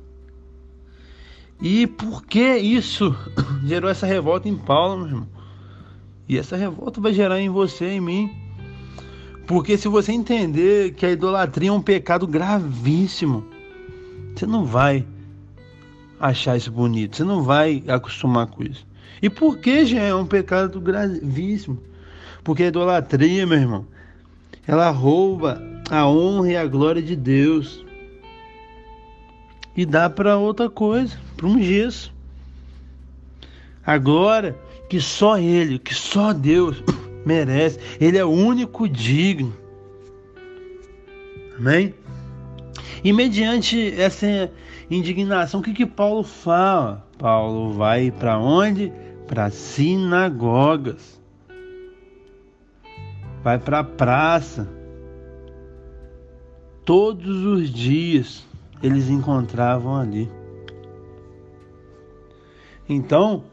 E 1.61 1.85
por 1.87 2.25
que 2.25 2.57
isso 2.59 3.15
gerou 3.65 3.91
essa 3.91 4.07
revolta 4.07 4.49
em 4.49 4.57
Paulo, 4.57 4.99
meu 4.99 5.07
irmão? 5.07 5.32
E 6.29 6.39
essa 6.39 6.57
revolta 6.57 7.01
vai 7.01 7.13
gerar 7.13 7.41
em 7.41 7.49
você 7.49 7.87
e 7.87 7.97
em 7.97 8.01
mim. 8.01 8.31
Porque 9.47 9.77
se 9.77 9.89
você 9.89 10.13
entender 10.13 10.95
que 10.95 11.05
a 11.05 11.11
idolatria 11.11 11.71
é 11.71 11.73
um 11.73 11.83
pecado 11.83 12.27
gravíssimo, 12.27 13.45
você 14.35 14.47
não 14.47 14.65
vai 14.65 15.05
achar 16.19 16.57
isso 16.57 16.71
bonito, 16.71 17.17
você 17.17 17.25
não 17.25 17.43
vai 17.43 17.83
acostumar 17.89 18.47
com 18.47 18.63
isso. 18.63 18.87
E 19.21 19.29
por 19.29 19.59
que 19.59 19.85
já 19.85 20.01
é 20.01 20.15
um 20.15 20.27
pecado 20.27 20.81
gravíssimo? 20.81 21.79
Porque 22.45 22.65
a 22.65 22.69
idolatria, 22.69 23.47
meu 23.47 23.59
irmão, 23.59 23.87
ela 24.67 24.91
rouba 24.91 25.63
a 25.91 26.09
honra 26.09 26.53
e 26.53 26.57
a 26.57 26.67
glória 26.67 27.03
de 27.03 27.17
Deus 27.17 27.85
e 29.77 29.85
dá 29.85 30.09
para 30.09 30.37
outra 30.37 30.69
coisa, 30.71 31.19
para 31.37 31.47
um 31.47 31.61
gesso. 31.61 32.13
A 33.85 33.99
glória 33.99 34.57
que 34.93 35.01
só 35.01 35.39
Ele, 35.39 35.79
que 35.79 35.95
só 35.95 36.35
Deus 36.35 36.85
merece, 37.25 37.81
Ele 37.99 38.19
é 38.19 38.25
o 38.27 38.29
único 38.29 38.87
digno. 38.87 39.51
Amém? 41.59 41.95
E 43.03 43.11
mediante 43.11 43.99
essa 43.99 44.53
indignação, 44.91 45.61
o 45.61 45.63
que 45.63 45.73
que 45.73 45.87
Paulo 45.87 46.23
fala? 46.23 47.09
Paulo 47.17 47.73
vai 47.73 48.11
para 48.11 48.39
onde? 48.39 48.93
Para 49.27 49.49
sinagogas 49.49 51.19
vai 53.43 53.59
para 53.59 53.79
a 53.79 53.85
praça. 53.85 54.69
Todos 56.85 57.47
os 57.47 57.71
dias 57.71 58.47
eles 58.83 59.09
encontravam 59.09 59.97
ali. 59.97 60.31
Então, 62.87 63.45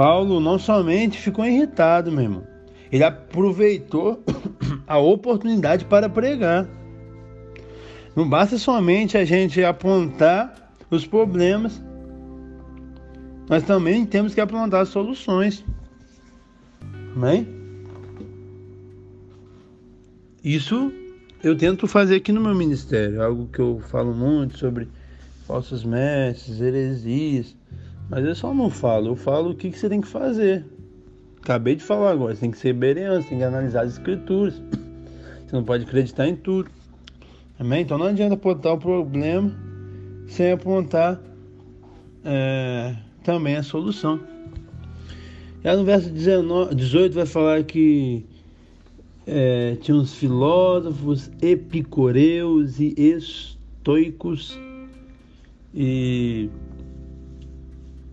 Paulo 0.00 0.40
não 0.40 0.58
somente 0.58 1.18
ficou 1.18 1.44
irritado, 1.44 2.10
meu 2.10 2.22
irmão, 2.22 2.46
ele 2.90 3.04
aproveitou 3.04 4.24
a 4.88 4.96
oportunidade 4.96 5.84
para 5.84 6.08
pregar. 6.08 6.66
Não 8.16 8.26
basta 8.26 8.56
somente 8.56 9.18
a 9.18 9.26
gente 9.26 9.62
apontar 9.62 10.72
os 10.90 11.04
problemas, 11.06 11.82
nós 13.46 13.62
também 13.62 14.06
temos 14.06 14.32
que 14.32 14.40
apontar 14.40 14.86
soluções. 14.86 15.62
Amém? 17.14 17.46
Isso 20.42 20.90
eu 21.44 21.54
tento 21.58 21.86
fazer 21.86 22.16
aqui 22.16 22.32
no 22.32 22.40
meu 22.40 22.54
ministério, 22.54 23.22
algo 23.22 23.48
que 23.48 23.58
eu 23.58 23.82
falo 23.90 24.14
muito 24.14 24.56
sobre 24.56 24.88
falsos 25.46 25.84
mestres, 25.84 26.58
heresias, 26.58 27.54
mas 28.10 28.24
eu 28.24 28.34
só 28.34 28.52
não 28.52 28.68
falo, 28.68 29.08
eu 29.08 29.16
falo 29.16 29.50
o 29.50 29.54
que, 29.54 29.70
que 29.70 29.78
você 29.78 29.88
tem 29.88 30.00
que 30.00 30.08
fazer. 30.08 30.64
Acabei 31.40 31.76
de 31.76 31.84
falar 31.84 32.10
agora, 32.10 32.34
você 32.34 32.40
tem 32.40 32.50
que 32.50 32.58
ser 32.58 32.72
bereano, 32.72 33.22
tem 33.24 33.38
que 33.38 33.44
analisar 33.44 33.84
as 33.84 33.92
escrituras. 33.92 34.60
Você 35.46 35.56
não 35.56 35.64
pode 35.64 35.82
acreditar 35.82 36.28
em 36.28 36.36
tudo. 36.36 36.70
Amém? 37.58 37.82
Então 37.82 37.98
não 37.98 38.06
adianta 38.06 38.34
apontar 38.34 38.74
o 38.74 38.78
problema 38.78 39.52
sem 40.28 40.52
apontar 40.52 41.20
é, 42.24 42.94
também 43.24 43.56
a 43.56 43.62
solução. 43.62 44.20
E 45.64 45.68
aí 45.68 45.76
no 45.76 45.84
verso 45.84 46.08
19, 46.08 46.74
18 46.74 47.14
vai 47.14 47.26
falar 47.26 47.64
que 47.64 48.24
é, 49.26 49.76
tinha 49.80 49.96
uns 49.96 50.14
filósofos 50.14 51.30
epicureus 51.42 52.78
e 52.78 52.94
estoicos 52.96 54.56
e, 55.74 56.48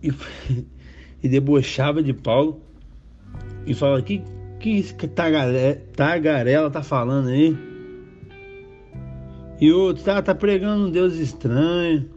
e, 0.02 0.12
e 1.22 1.28
debochava 1.28 2.02
de 2.02 2.12
Paulo 2.12 2.60
e 3.66 3.74
fala 3.74 4.00
que 4.02 4.22
que 4.58 4.70
isso 4.70 4.96
que 4.96 5.06
tagarela, 5.06 6.70
tá 6.70 6.82
falando 6.82 7.28
aí 7.28 7.56
e 9.60 9.72
outro 9.72 10.02
tá, 10.04 10.20
tá 10.20 10.34
pregando 10.34 10.86
um 10.86 10.90
Deus 10.90 11.14
estranho 11.14 12.08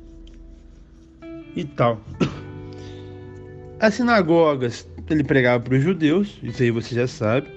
e 1.55 1.63
tal. 1.63 2.01
As 3.79 3.93
sinagogas 3.95 4.87
ele 5.09 5.23
pregava 5.23 5.61
para 5.61 5.75
os 5.75 5.83
judeus 5.83 6.39
isso 6.41 6.63
aí 6.63 6.71
você 6.71 6.95
já 6.95 7.07
sabe. 7.07 7.47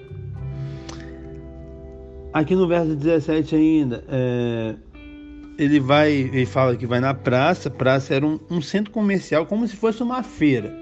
Aqui 2.33 2.53
no 2.53 2.67
verso 2.67 2.95
17 2.95 3.55
ainda, 3.55 4.03
é, 4.09 4.75
ele 5.57 5.79
vai, 5.79 6.11
ele 6.11 6.45
fala 6.45 6.75
que 6.75 6.85
vai 6.85 6.99
na 6.99 7.13
praça. 7.13 7.69
Praça 7.69 8.13
era 8.13 8.25
um, 8.25 8.39
um, 8.49 8.61
centro 8.61 8.91
comercial, 8.91 9.45
como 9.45 9.67
se 9.67 9.75
fosse 9.75 10.03
uma 10.03 10.23
feira. 10.23 10.73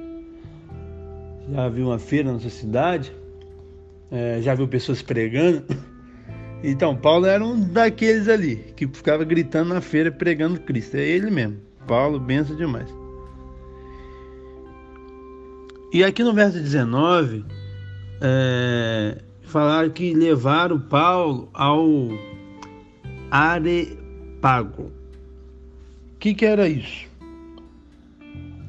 Já 1.51 1.69
viu 1.69 1.87
uma 1.87 1.99
feira 1.99 2.31
na 2.31 2.39
sua 2.39 2.49
cidade? 2.49 3.11
É, 4.11 4.39
já 4.41 4.53
viu 4.55 4.67
pessoas 4.67 5.01
pregando? 5.01 5.63
Então, 6.65 6.95
Paulo 6.95 7.25
era 7.25 7.43
um 7.43 7.59
daqueles 7.59 8.29
ali 8.29 8.55
que 8.55 8.87
ficava 8.87 9.25
gritando 9.25 9.73
na 9.73 9.81
feira 9.81 10.09
pregando 10.09 10.61
Cristo. 10.61 10.95
É 10.95 11.01
ele 11.01 11.29
mesmo. 11.29 11.57
Paulo, 11.85 12.17
benção 12.21 12.55
demais. 12.55 12.87
E 15.91 16.05
aqui 16.05 16.23
no 16.23 16.33
verso 16.33 16.57
19, 16.57 17.43
é, 18.21 19.17
falaram 19.41 19.89
que 19.89 20.13
levaram 20.13 20.79
Paulo 20.79 21.49
ao 21.53 22.09
Arepago. 24.43 24.91
O 26.15 26.19
que, 26.19 26.33
que 26.33 26.45
era 26.45 26.67
isso? 26.67 27.07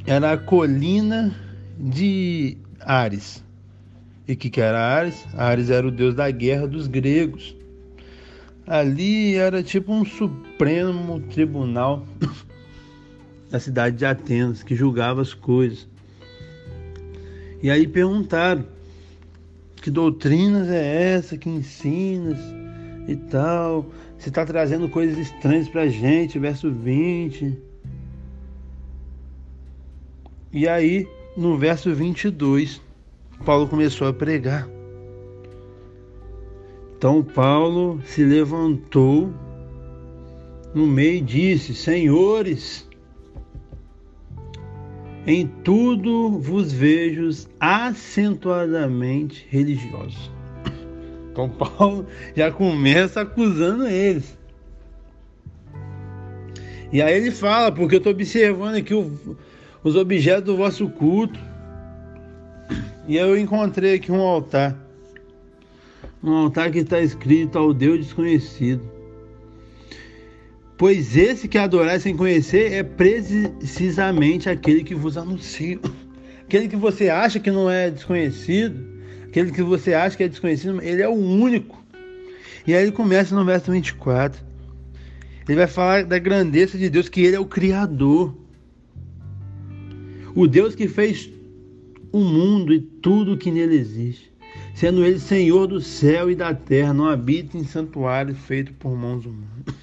Era 0.06 0.32
a 0.32 0.38
colina 0.38 1.34
de 1.76 2.56
Ares. 2.80 3.42
E 4.28 4.34
o 4.34 4.36
que, 4.36 4.50
que 4.50 4.60
era 4.60 4.78
Ares? 4.78 5.26
Ares 5.36 5.70
era 5.70 5.86
o 5.86 5.90
deus 5.90 6.14
da 6.14 6.30
guerra 6.30 6.68
dos 6.68 6.86
gregos. 6.86 7.56
Ali 8.66 9.34
era 9.34 9.62
tipo 9.62 9.92
um 9.92 10.04
supremo 10.04 11.20
tribunal 11.20 12.06
da 13.50 13.58
cidade 13.58 13.96
de 13.96 14.06
Atenas 14.06 14.62
que 14.62 14.76
julgava 14.76 15.20
as 15.20 15.34
coisas. 15.34 15.88
E 17.60 17.68
aí 17.68 17.86
perguntaram 17.86 18.64
que 19.76 19.90
doutrinas 19.90 20.68
é 20.68 21.14
essa 21.14 21.36
que 21.36 21.48
ensinas 21.48 22.38
e 23.06 23.16
tal? 23.16 23.86
Você 24.18 24.28
está 24.28 24.44
trazendo 24.44 24.88
coisas 24.88 25.18
estranhas 25.18 25.68
para 25.68 25.82
a 25.82 25.88
gente, 25.88 26.38
verso 26.38 26.70
20. 26.70 27.58
E 30.52 30.68
aí, 30.68 31.06
no 31.36 31.58
verso 31.58 31.92
22, 31.94 32.80
Paulo 33.44 33.68
começou 33.68 34.06
a 34.06 34.12
pregar. 34.12 34.68
Então 36.96 37.22
Paulo 37.22 38.00
se 38.06 38.24
levantou 38.24 39.30
no 40.74 40.86
meio 40.86 41.18
e 41.18 41.20
disse: 41.20 41.74
Senhores, 41.74 42.88
em 45.26 45.46
tudo 45.46 46.38
vos 46.38 46.72
vejo 46.72 47.28
acentuadamente 47.60 49.46
religiosos. 49.50 50.33
Então 51.34 51.48
Paulo 51.48 52.06
já 52.36 52.52
começa 52.52 53.22
acusando 53.22 53.88
eles. 53.88 54.38
E 56.92 57.02
aí 57.02 57.16
ele 57.16 57.32
fala, 57.32 57.72
porque 57.72 57.96
eu 57.96 57.98
estou 57.98 58.12
observando 58.12 58.76
aqui 58.76 58.94
o, 58.94 59.36
os 59.82 59.96
objetos 59.96 60.44
do 60.44 60.56
vosso 60.56 60.88
culto. 60.88 61.40
E 63.08 63.16
eu 63.16 63.36
encontrei 63.36 63.96
aqui 63.96 64.12
um 64.12 64.20
altar. 64.20 64.78
Um 66.22 66.30
altar 66.30 66.70
que 66.70 66.78
está 66.78 67.00
escrito 67.00 67.58
ao 67.58 67.74
Deus 67.74 67.98
desconhecido. 67.98 68.88
Pois 70.78 71.16
esse 71.16 71.48
que 71.48 71.58
adorar 71.58 72.00
sem 72.00 72.16
conhecer 72.16 72.72
é 72.72 72.84
precisamente 72.84 74.48
aquele 74.48 74.84
que 74.84 74.94
vos 74.94 75.16
anuncia. 75.16 75.80
Aquele 76.42 76.68
que 76.68 76.76
você 76.76 77.08
acha 77.08 77.40
que 77.40 77.50
não 77.50 77.68
é 77.68 77.90
desconhecido, 77.90 78.93
aquele 79.34 79.50
que 79.50 79.64
você 79.64 79.92
acha 79.92 80.16
que 80.16 80.22
é 80.22 80.28
desconhecido, 80.28 80.80
ele 80.80 81.02
é 81.02 81.08
o 81.08 81.12
único. 81.12 81.82
E 82.64 82.72
aí 82.72 82.84
ele 82.84 82.92
começa 82.92 83.34
no 83.34 83.44
verso 83.44 83.72
24. 83.72 84.40
Ele 85.48 85.58
vai 85.58 85.66
falar 85.66 86.04
da 86.04 86.20
grandeza 86.20 86.78
de 86.78 86.88
Deus, 86.88 87.08
que 87.08 87.20
ele 87.20 87.34
é 87.34 87.40
o 87.40 87.44
Criador. 87.44 88.32
O 90.36 90.46
Deus 90.46 90.76
que 90.76 90.86
fez 90.86 91.28
o 92.12 92.20
mundo 92.20 92.72
e 92.72 92.78
tudo 92.80 93.36
que 93.36 93.50
nele 93.50 93.74
existe. 93.76 94.32
Sendo 94.72 95.04
ele 95.04 95.18
Senhor 95.18 95.66
do 95.66 95.80
céu 95.80 96.30
e 96.30 96.36
da 96.36 96.54
terra, 96.54 96.94
não 96.94 97.08
habita 97.08 97.58
em 97.58 97.64
santuário 97.64 98.36
feito 98.36 98.72
por 98.74 98.96
mãos 98.96 99.26
humanas. 99.26 99.74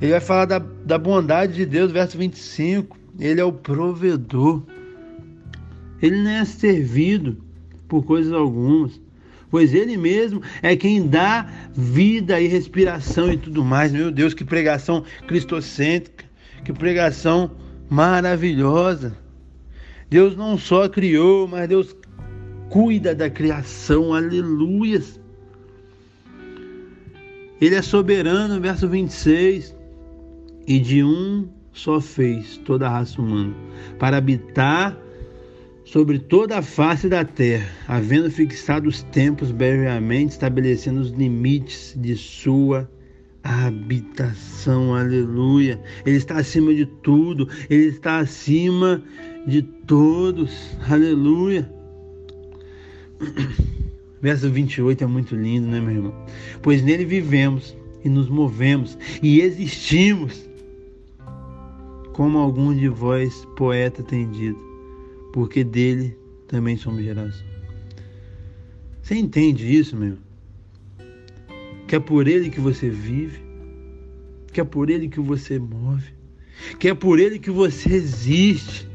Ele 0.00 0.10
vai 0.10 0.20
falar 0.20 0.46
da, 0.46 0.58
da 0.58 0.98
bondade 0.98 1.54
de 1.54 1.64
Deus, 1.64 1.92
verso 1.92 2.18
25. 2.18 2.98
Ele 3.20 3.40
é 3.40 3.44
o 3.44 3.52
provedor. 3.52 4.60
Ele 6.02 6.20
não 6.20 6.30
é 6.32 6.44
servido 6.44 7.51
por 7.92 8.06
coisas 8.06 8.32
algumas, 8.32 8.98
pois 9.50 9.74
ele 9.74 9.98
mesmo 9.98 10.40
é 10.62 10.74
quem 10.74 11.06
dá 11.06 11.46
vida 11.74 12.40
e 12.40 12.46
respiração 12.46 13.30
e 13.30 13.36
tudo 13.36 13.62
mais. 13.62 13.92
Meu 13.92 14.10
Deus, 14.10 14.32
que 14.32 14.46
pregação 14.46 15.04
cristocêntrica, 15.28 16.24
que 16.64 16.72
pregação 16.72 17.50
maravilhosa. 17.90 19.14
Deus 20.08 20.34
não 20.34 20.56
só 20.56 20.88
criou, 20.88 21.46
mas 21.46 21.68
Deus 21.68 21.94
cuida 22.70 23.14
da 23.14 23.28
criação. 23.28 24.14
Aleluias. 24.14 25.20
Ele 27.60 27.74
é 27.74 27.82
soberano, 27.82 28.58
verso 28.58 28.88
26 28.88 29.76
e 30.66 30.78
de 30.78 31.04
um 31.04 31.46
só 31.74 32.00
fez 32.00 32.56
toda 32.58 32.86
a 32.86 32.90
raça 32.90 33.20
humana, 33.20 33.54
para 33.98 34.16
habitar 34.16 34.96
sobre 35.84 36.18
toda 36.18 36.58
a 36.58 36.62
face 36.62 37.08
da 37.08 37.24
terra, 37.24 37.68
havendo 37.88 38.30
fixado 38.30 38.88
os 38.88 39.02
tempos 39.04 39.50
brevemente, 39.50 40.32
estabelecendo 40.32 41.00
os 41.00 41.10
limites 41.10 41.94
de 41.96 42.16
sua 42.16 42.88
habitação. 43.42 44.94
Aleluia. 44.94 45.80
Ele 46.06 46.16
está 46.16 46.36
acima 46.36 46.72
de 46.72 46.86
tudo, 46.86 47.48
ele 47.68 47.86
está 47.86 48.18
acima 48.18 49.02
de 49.46 49.62
todos. 49.62 50.76
Aleluia. 50.88 51.70
Verso 54.22 54.48
28 54.48 55.02
é 55.02 55.06
muito 55.06 55.34
lindo, 55.34 55.66
né, 55.66 55.80
meu 55.80 55.96
irmão? 55.96 56.14
Pois 56.62 56.80
nele 56.80 57.04
vivemos 57.04 57.76
e 58.04 58.08
nos 58.08 58.28
movemos 58.28 58.96
e 59.20 59.40
existimos 59.40 60.48
como 62.12 62.38
algum 62.38 62.74
de 62.74 62.88
vós, 62.88 63.46
poeta, 63.56 64.02
tem 64.02 64.28
dito, 64.30 64.60
porque 65.32 65.64
dele 65.64 66.16
também 66.46 66.76
somos 66.76 67.02
geração. 67.02 67.46
Você 69.02 69.16
entende 69.16 69.66
isso, 69.74 69.96
meu? 69.96 70.18
Que 71.88 71.96
é 71.96 72.00
por 72.00 72.28
ele 72.28 72.50
que 72.50 72.60
você 72.60 72.88
vive, 72.88 73.40
que 74.52 74.60
é 74.60 74.64
por 74.64 74.90
ele 74.90 75.08
que 75.08 75.20
você 75.20 75.58
move, 75.58 76.12
que 76.78 76.88
é 76.88 76.94
por 76.94 77.18
ele 77.18 77.38
que 77.38 77.50
você 77.50 77.92
existe. 77.92 78.88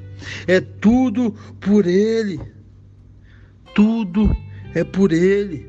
É 0.47 0.61
tudo 0.61 1.35
por 1.59 1.85
ele. 1.85 2.39
Tudo 3.75 4.35
é 4.73 4.83
por 4.83 5.11
ele. 5.11 5.67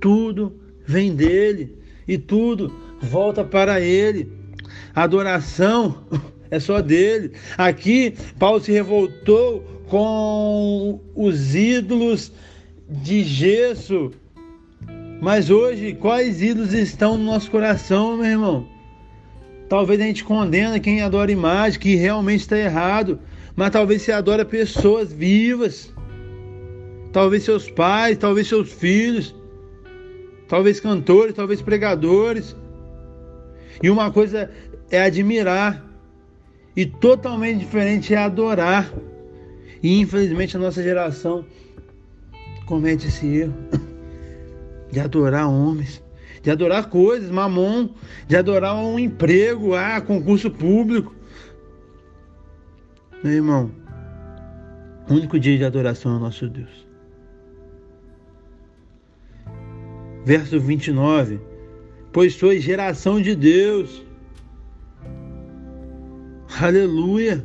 Tudo 0.00 0.54
vem 0.86 1.14
dele 1.14 1.76
e 2.06 2.16
tudo 2.18 2.72
volta 3.00 3.44
para 3.44 3.80
ele. 3.80 4.30
adoração 4.94 6.04
é 6.50 6.58
só 6.58 6.80
dele. 6.80 7.32
Aqui, 7.56 8.14
Paulo 8.38 8.60
se 8.60 8.72
revoltou 8.72 9.62
com 9.88 11.00
os 11.14 11.54
ídolos 11.54 12.32
de 12.88 13.22
gesso. 13.22 14.12
Mas 15.20 15.50
hoje, 15.50 15.92
quais 15.94 16.42
ídolos 16.42 16.72
estão 16.72 17.16
no 17.16 17.24
nosso 17.24 17.50
coração, 17.50 18.16
meu 18.16 18.26
irmão? 18.26 18.68
Talvez 19.68 20.00
a 20.00 20.04
gente 20.04 20.24
condena 20.24 20.80
quem 20.80 21.02
adora 21.02 21.30
imagem, 21.30 21.78
que 21.78 21.94
realmente 21.94 22.40
está 22.40 22.58
errado. 22.58 23.20
Mas 23.54 23.70
talvez 23.70 24.02
você 24.02 24.12
adora 24.12 24.44
pessoas 24.44 25.12
vivas. 25.12 25.92
Talvez 27.12 27.44
seus 27.44 27.70
pais, 27.70 28.16
talvez 28.16 28.48
seus 28.48 28.72
filhos. 28.72 29.34
Talvez 30.48 30.80
cantores, 30.80 31.34
talvez 31.34 31.60
pregadores. 31.60 32.56
E 33.82 33.90
uma 33.90 34.10
coisa 34.10 34.50
é 34.90 35.02
admirar 35.02 35.89
e 36.76 36.86
totalmente 36.86 37.58
diferente 37.58 38.14
é 38.14 38.18
adorar. 38.18 38.92
E 39.82 39.98
infelizmente 40.00 40.56
a 40.56 40.60
nossa 40.60 40.82
geração 40.82 41.44
comete 42.66 43.08
esse 43.08 43.26
erro 43.26 43.54
de 44.90 45.00
adorar 45.00 45.48
homens, 45.48 46.02
de 46.42 46.50
adorar 46.50 46.88
coisas, 46.88 47.30
mamon, 47.30 47.90
de 48.26 48.36
adorar 48.36 48.74
um 48.76 48.98
emprego, 48.98 49.74
ah, 49.74 50.00
concurso 50.00 50.50
público. 50.50 51.14
Meu 53.22 53.32
irmão, 53.32 53.70
o 55.08 55.14
único 55.14 55.38
dia 55.38 55.56
de 55.56 55.64
adoração 55.64 56.12
é 56.12 56.16
o 56.16 56.20
nosso 56.20 56.48
Deus. 56.48 56.86
Verso 60.24 60.60
29. 60.60 61.40
Pois 62.12 62.34
sois 62.34 62.62
geração 62.62 63.20
de 63.20 63.34
Deus 63.34 64.02
Aleluia! 66.60 67.42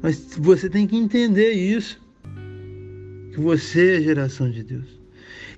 Mas 0.00 0.36
você 0.38 0.70
tem 0.70 0.86
que 0.86 0.96
entender 0.96 1.50
isso. 1.50 2.00
Que 3.32 3.40
você 3.40 3.96
é 3.96 4.00
geração 4.00 4.48
de 4.48 4.62
Deus. 4.62 5.00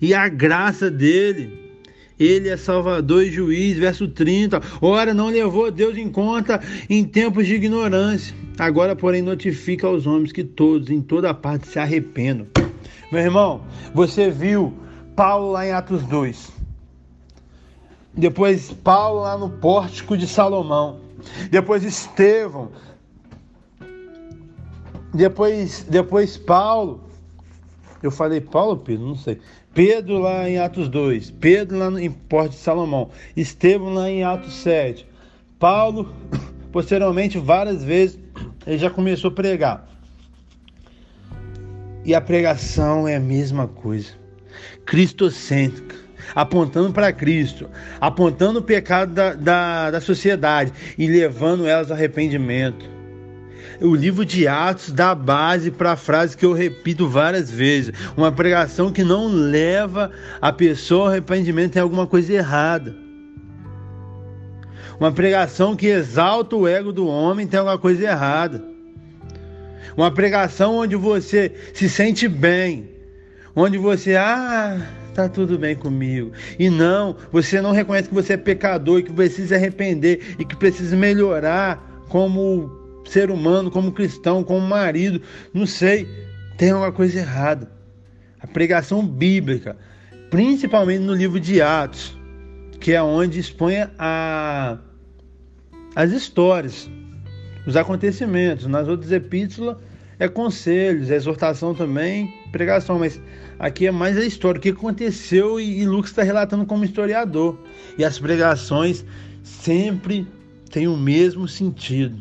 E 0.00 0.14
a 0.14 0.28
graça 0.28 0.90
dele, 0.90 1.74
ele 2.18 2.48
é 2.48 2.56
Salvador 2.56 3.24
e 3.24 3.30
juiz, 3.30 3.76
verso 3.76 4.08
30. 4.08 4.62
Ora, 4.80 5.12
não 5.12 5.28
levou 5.28 5.70
Deus 5.70 5.98
em 5.98 6.10
conta 6.10 6.58
em 6.88 7.04
tempos 7.04 7.46
de 7.46 7.54
ignorância. 7.54 8.34
Agora, 8.58 8.96
porém, 8.96 9.20
notifica 9.20 9.86
aos 9.86 10.06
homens 10.06 10.32
que 10.32 10.42
todos, 10.42 10.88
em 10.88 11.02
toda 11.02 11.34
parte, 11.34 11.68
se 11.68 11.78
arrependam. 11.78 12.46
Meu 13.12 13.20
irmão, 13.20 13.62
você 13.92 14.30
viu 14.30 14.72
Paulo 15.14 15.52
lá 15.52 15.66
em 15.66 15.72
Atos 15.72 16.02
2. 16.04 16.50
Depois, 18.16 18.72
Paulo 18.72 19.20
lá 19.20 19.36
no 19.36 19.50
pórtico 19.50 20.16
de 20.16 20.26
Salomão. 20.26 21.03
Depois 21.50 21.84
Estevão. 21.84 22.70
Depois, 25.12 25.86
depois 25.88 26.36
Paulo. 26.36 27.04
Eu 28.02 28.10
falei 28.10 28.40
Paulo, 28.40 28.76
Pedro, 28.76 29.06
não 29.06 29.16
sei. 29.16 29.40
Pedro 29.72 30.18
lá 30.18 30.48
em 30.48 30.58
Atos 30.58 30.88
2, 30.88 31.30
Pedro 31.32 31.78
lá 31.78 32.00
em 32.00 32.10
Porto 32.10 32.52
de 32.52 32.58
Salomão, 32.58 33.10
Estevão 33.36 33.94
lá 33.94 34.08
em 34.08 34.22
Atos 34.22 34.54
7. 34.54 35.06
Paulo, 35.58 36.14
posteriormente, 36.70 37.38
várias 37.38 37.82
vezes, 37.82 38.18
ele 38.66 38.78
já 38.78 38.90
começou 38.90 39.30
a 39.30 39.34
pregar. 39.34 39.88
E 42.04 42.14
a 42.14 42.20
pregação 42.20 43.08
é 43.08 43.16
a 43.16 43.20
mesma 43.20 43.66
coisa. 43.66 44.12
Cristocêntrica 44.84 46.03
apontando 46.34 46.92
para 46.92 47.12
Cristo, 47.12 47.68
apontando 48.00 48.60
o 48.60 48.62
pecado 48.62 49.12
da, 49.12 49.34
da, 49.34 49.90
da 49.92 50.00
sociedade 50.00 50.72
e 50.96 51.06
levando 51.06 51.66
elas 51.66 51.90
ao 51.90 51.96
arrependimento. 51.96 52.94
O 53.80 53.94
livro 53.94 54.24
de 54.24 54.46
Atos 54.46 54.90
dá 54.92 55.14
base 55.14 55.70
para 55.70 55.92
a 55.92 55.96
frase 55.96 56.36
que 56.36 56.46
eu 56.46 56.52
repito 56.52 57.08
várias 57.08 57.50
vezes: 57.50 57.92
uma 58.16 58.30
pregação 58.30 58.92
que 58.92 59.02
não 59.02 59.26
leva 59.26 60.10
a 60.40 60.52
pessoa 60.52 61.06
ao 61.06 61.10
arrependimento 61.10 61.72
tem 61.72 61.82
alguma 61.82 62.06
coisa 62.06 62.32
errada. 62.32 62.94
Uma 64.98 65.10
pregação 65.10 65.74
que 65.74 65.86
exalta 65.86 66.54
o 66.54 66.68
ego 66.68 66.92
do 66.92 67.06
homem 67.06 67.46
tem 67.46 67.58
alguma 67.58 67.78
coisa 67.78 68.04
errada. 68.04 68.62
Uma 69.96 70.10
pregação 70.10 70.76
onde 70.76 70.96
você 70.96 71.52
se 71.72 71.88
sente 71.88 72.28
bem, 72.28 72.90
onde 73.54 73.76
você, 73.76 74.16
ah, 74.16 74.80
tá 75.14 75.28
tudo 75.28 75.58
bem 75.58 75.74
comigo. 75.74 76.32
E 76.58 76.68
não, 76.68 77.16
você 77.32 77.60
não 77.60 77.72
reconhece 77.72 78.08
que 78.08 78.14
você 78.14 78.34
é 78.34 78.36
pecador 78.36 78.98
e 78.98 79.02
que 79.04 79.12
precisa 79.12 79.54
arrepender 79.54 80.36
e 80.38 80.44
que 80.44 80.56
precisa 80.56 80.96
melhorar 80.96 82.04
como 82.08 82.70
ser 83.06 83.30
humano, 83.30 83.70
como 83.70 83.92
cristão, 83.92 84.42
como 84.42 84.60
marido, 84.66 85.20
não 85.52 85.66
sei, 85.66 86.08
tem 86.56 86.70
alguma 86.70 86.92
coisa 86.92 87.18
errada. 87.18 87.70
A 88.40 88.46
pregação 88.46 89.06
bíblica, 89.06 89.76
principalmente 90.30 91.00
no 91.00 91.14
livro 91.14 91.38
de 91.40 91.62
Atos, 91.62 92.18
que 92.80 92.92
é 92.92 93.02
onde 93.02 93.38
expõe 93.38 93.76
a, 93.98 94.78
as 95.94 96.12
histórias, 96.12 96.90
os 97.66 97.76
acontecimentos. 97.76 98.66
Nas 98.66 98.88
outras 98.88 99.12
epístolas 99.12 99.76
é 100.24 100.28
conselhos, 100.28 101.10
é 101.10 101.16
exortação 101.16 101.74
também, 101.74 102.32
pregação, 102.50 102.98
mas 102.98 103.20
aqui 103.58 103.86
é 103.86 103.90
mais 103.90 104.16
a 104.16 104.24
história, 104.24 104.58
o 104.58 104.62
que 104.62 104.70
aconteceu 104.70 105.60
e, 105.60 105.80
e 105.80 105.86
Lucas 105.86 106.10
está 106.10 106.22
relatando 106.22 106.64
como 106.64 106.84
historiador. 106.84 107.58
E 107.98 108.04
as 108.04 108.18
pregações 108.18 109.04
sempre 109.42 110.26
têm 110.70 110.88
o 110.88 110.96
mesmo 110.96 111.46
sentido. 111.46 112.16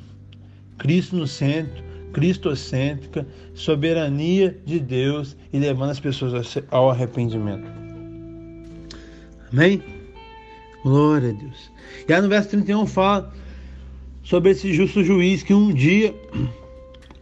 Cristo 0.77 1.15
no 1.15 1.25
centro, 1.25 1.83
cristocêntrica, 2.11 3.25
soberania 3.53 4.57
de 4.65 4.79
Deus 4.79 5.35
e 5.51 5.59
levando 5.59 5.91
as 5.91 5.99
pessoas 5.99 6.57
ao 6.69 6.89
arrependimento. 6.89 7.67
Amém? 9.51 9.81
Glória 10.83 11.29
a 11.29 11.33
Deus. 11.33 11.71
E 12.07 12.13
aí 12.13 12.21
no 12.21 12.27
verso 12.27 12.49
31 12.49 12.85
fala 12.85 13.33
sobre 14.23 14.51
esse 14.51 14.73
justo 14.73 15.03
juiz 15.03 15.43
que 15.43 15.53
um 15.53 15.73
dia 15.73 16.13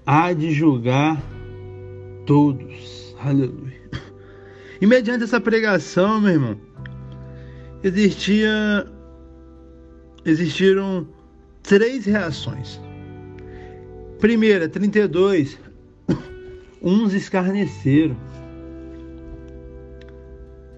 há 0.06 0.34
de 0.34 0.52
julgar 0.52 1.22
todos. 2.26 3.16
Aleluia. 3.20 3.82
E 4.80 4.88
mediante 4.88 5.24
essa 5.24 5.40
pregação, 5.40 6.20
meu 6.20 6.32
irmão, 6.32 6.58
existia 7.84 8.88
existiram 10.26 11.08
três 11.64 12.06
reações. 12.06 12.80
Primeira, 14.20 14.68
32, 14.70 15.60
uns 16.82 17.14
escarneceram. 17.14 18.16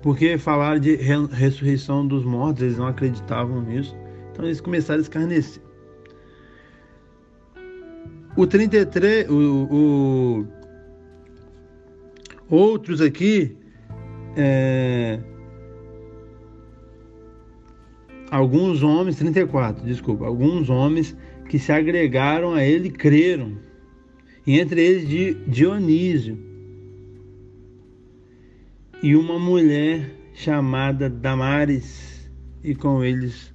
Porque 0.01 0.37
falaram 0.37 0.79
de 0.79 0.95
ressurreição 1.31 2.05
dos 2.05 2.25
mortos, 2.25 2.63
eles 2.63 2.77
não 2.77 2.87
acreditavam 2.87 3.61
nisso. 3.61 3.95
Então 4.31 4.45
eles 4.45 4.59
começaram 4.59 4.99
a 4.99 5.01
escarnecer. 5.01 5.61
O 8.35 8.47
33, 8.47 9.29
o, 9.29 9.35
o 9.71 10.47
outros 12.49 13.01
aqui, 13.01 13.55
é, 14.35 15.19
alguns 18.31 18.81
homens, 18.81 19.17
34, 19.17 19.85
desculpa, 19.85 20.25
alguns 20.25 20.69
homens 20.69 21.15
que 21.47 21.59
se 21.59 21.71
agregaram 21.71 22.53
a 22.53 22.63
ele 22.63 22.89
creram, 22.89 23.57
e 24.45 24.59
entre 24.59 24.81
eles 24.81 25.37
Dionísio 25.47 26.37
e 29.03 29.15
uma 29.15 29.37
mulher 29.37 30.15
chamada 30.33 31.09
Damares, 31.09 32.29
e 32.63 32.73
com 32.73 33.03
eles 33.03 33.53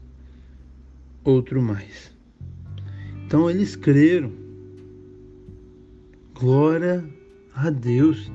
outro 1.25 1.62
mais. 1.62 2.14
Então 3.25 3.51
eles 3.51 3.75
creram. 3.75 4.38
Glória 6.40 7.05
a 7.53 7.68
Deus. 7.68 8.31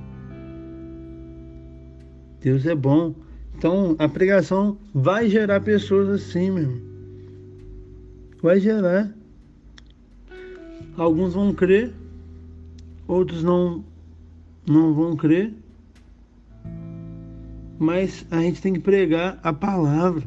Deus 2.42 2.66
é 2.66 2.76
bom. 2.76 3.16
Então 3.58 3.96
a 3.98 4.10
pregação 4.10 4.78
vai 4.94 5.30
gerar 5.30 5.62
pessoas 5.62 6.10
assim, 6.10 6.52
meu 6.52 6.64
irmão. 6.64 6.82
Vai 8.42 8.60
gerar. 8.60 9.10
Alguns 10.98 11.34
vão 11.34 11.54
crer, 11.54 11.94
outros 13.08 13.42
não, 13.42 13.86
não 14.68 14.94
vão 14.94 15.16
crer. 15.16 15.54
Mas 17.80 18.26
a 18.30 18.42
gente 18.42 18.62
tem 18.62 18.74
que 18.74 18.80
pregar 18.82 19.40
a 19.42 19.54
palavra. 19.54 20.24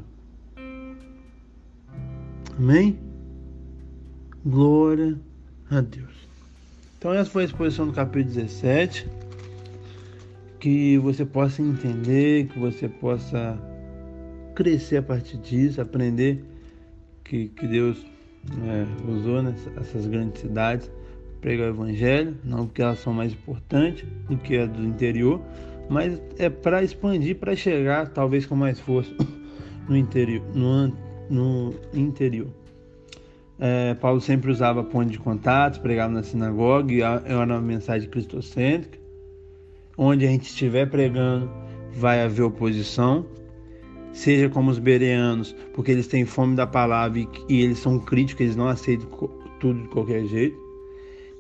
Amém? 2.58 2.98
Glória 4.44 5.20
a 5.70 5.82
Deus. 5.82 6.25
Então 7.06 7.14
essa 7.14 7.30
foi 7.30 7.42
a 7.42 7.46
exposição 7.46 7.86
do 7.86 7.92
capítulo 7.92 8.34
17. 8.34 9.08
Que 10.58 10.98
você 10.98 11.24
possa 11.24 11.62
entender, 11.62 12.48
que 12.48 12.58
você 12.58 12.88
possa 12.88 13.56
crescer 14.56 14.96
a 14.96 15.02
partir 15.02 15.36
disso, 15.36 15.80
aprender 15.80 16.42
que, 17.22 17.46
que 17.46 17.64
Deus 17.68 18.04
é, 18.60 19.08
usou 19.08 19.40
nessas 19.40 20.04
grandes 20.08 20.40
cidades 20.40 20.90
pregar 21.40 21.68
o 21.68 21.74
evangelho, 21.74 22.36
não 22.42 22.66
porque 22.66 22.82
elas 22.82 22.98
são 22.98 23.12
mais 23.12 23.32
importantes 23.32 24.04
do 24.28 24.36
que 24.36 24.58
a 24.58 24.66
do 24.66 24.82
interior, 24.82 25.40
mas 25.88 26.20
é 26.38 26.50
para 26.50 26.82
expandir, 26.82 27.36
para 27.36 27.54
chegar 27.54 28.08
talvez 28.08 28.46
com 28.46 28.56
mais 28.56 28.80
força 28.80 29.14
no 29.88 29.96
interior. 29.96 30.42
No, 30.52 30.92
no 31.30 31.72
interior. 31.94 32.50
É, 33.58 33.94
Paulo 33.94 34.20
sempre 34.20 34.50
usava 34.50 34.84
ponto 34.84 35.10
de 35.10 35.18
contato, 35.18 35.80
pregava 35.80 36.12
na 36.12 36.22
sinagoga, 36.22 36.92
e 36.92 37.00
era 37.00 37.44
uma 37.46 37.60
mensagem 37.60 38.08
cristocêntrica. 38.08 38.98
Onde 39.96 40.26
a 40.26 40.28
gente 40.28 40.44
estiver 40.44 40.86
pregando, 40.90 41.50
vai 41.94 42.22
haver 42.22 42.42
oposição, 42.42 43.24
seja 44.12 44.50
como 44.50 44.70
os 44.70 44.78
bereanos, 44.78 45.56
porque 45.72 45.90
eles 45.90 46.06
têm 46.06 46.26
fome 46.26 46.54
da 46.54 46.66
palavra 46.66 47.18
e, 47.18 47.28
e 47.48 47.62
eles 47.62 47.78
são 47.78 47.98
críticos, 47.98 48.42
eles 48.42 48.56
não 48.56 48.68
aceitam 48.68 49.08
tudo 49.58 49.82
de 49.82 49.88
qualquer 49.88 50.26
jeito. 50.26 50.56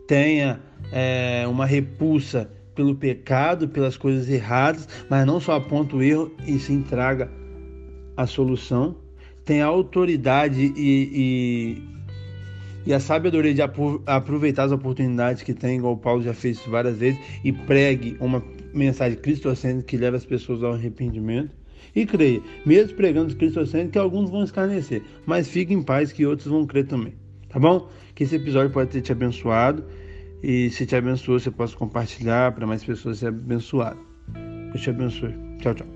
Tenha 0.06 0.60
é, 0.90 1.46
uma 1.46 1.66
repulsa 1.66 2.50
pelo 2.74 2.94
pecado, 2.94 3.68
pelas 3.68 3.96
coisas 3.96 4.28
erradas, 4.28 4.88
mas 5.10 5.26
não 5.26 5.40
só 5.40 5.56
aponta 5.56 5.96
o 5.96 6.02
erro 6.02 6.30
e 6.46 6.58
se 6.58 6.72
entrega 6.72 7.30
a 8.16 8.26
solução. 8.26 8.96
Tem 9.44 9.62
autoridade 9.62 10.72
e, 10.76 11.10
e, 11.14 11.95
e 12.86 12.94
a 12.94 13.00
sabedoria 13.00 13.52
de 13.52 13.62
aproveitar 14.06 14.64
as 14.64 14.72
oportunidades 14.72 15.42
que 15.42 15.52
tem, 15.52 15.78
igual 15.78 15.94
o 15.94 15.98
Paulo 15.98 16.22
já 16.22 16.32
fez 16.32 16.60
várias 16.66 16.96
vezes, 16.96 17.20
e 17.42 17.52
pregue 17.52 18.16
uma 18.20 18.42
mensagem 18.72 19.18
cristocêntrica 19.18 19.82
que 19.82 19.96
leva 19.96 20.16
as 20.16 20.24
pessoas 20.24 20.62
ao 20.62 20.74
arrependimento. 20.74 21.50
E 21.94 22.04
creia, 22.04 22.42
mesmo 22.64 22.94
pregando 22.94 23.34
cristocêntrico, 23.34 23.92
que 23.92 23.98
alguns 23.98 24.30
vão 24.30 24.44
escarnecer, 24.44 25.02
mas 25.24 25.48
fique 25.48 25.72
em 25.72 25.82
paz 25.82 26.12
que 26.12 26.26
outros 26.26 26.48
vão 26.48 26.66
crer 26.66 26.86
também. 26.86 27.14
Tá 27.48 27.58
bom? 27.58 27.88
Que 28.14 28.24
esse 28.24 28.36
episódio 28.36 28.70
pode 28.70 28.90
ter 28.90 29.00
te 29.00 29.12
abençoado. 29.12 29.84
E 30.42 30.68
se 30.70 30.84
te 30.84 30.94
abençoou, 30.94 31.40
você 31.40 31.50
possa 31.50 31.74
compartilhar 31.74 32.52
para 32.52 32.66
mais 32.66 32.84
pessoas 32.84 33.18
ser 33.18 33.28
abençoadas. 33.28 33.98
Deus 34.70 34.82
te 34.82 34.90
abençoe. 34.90 35.34
Tchau, 35.58 35.74
tchau. 35.74 35.95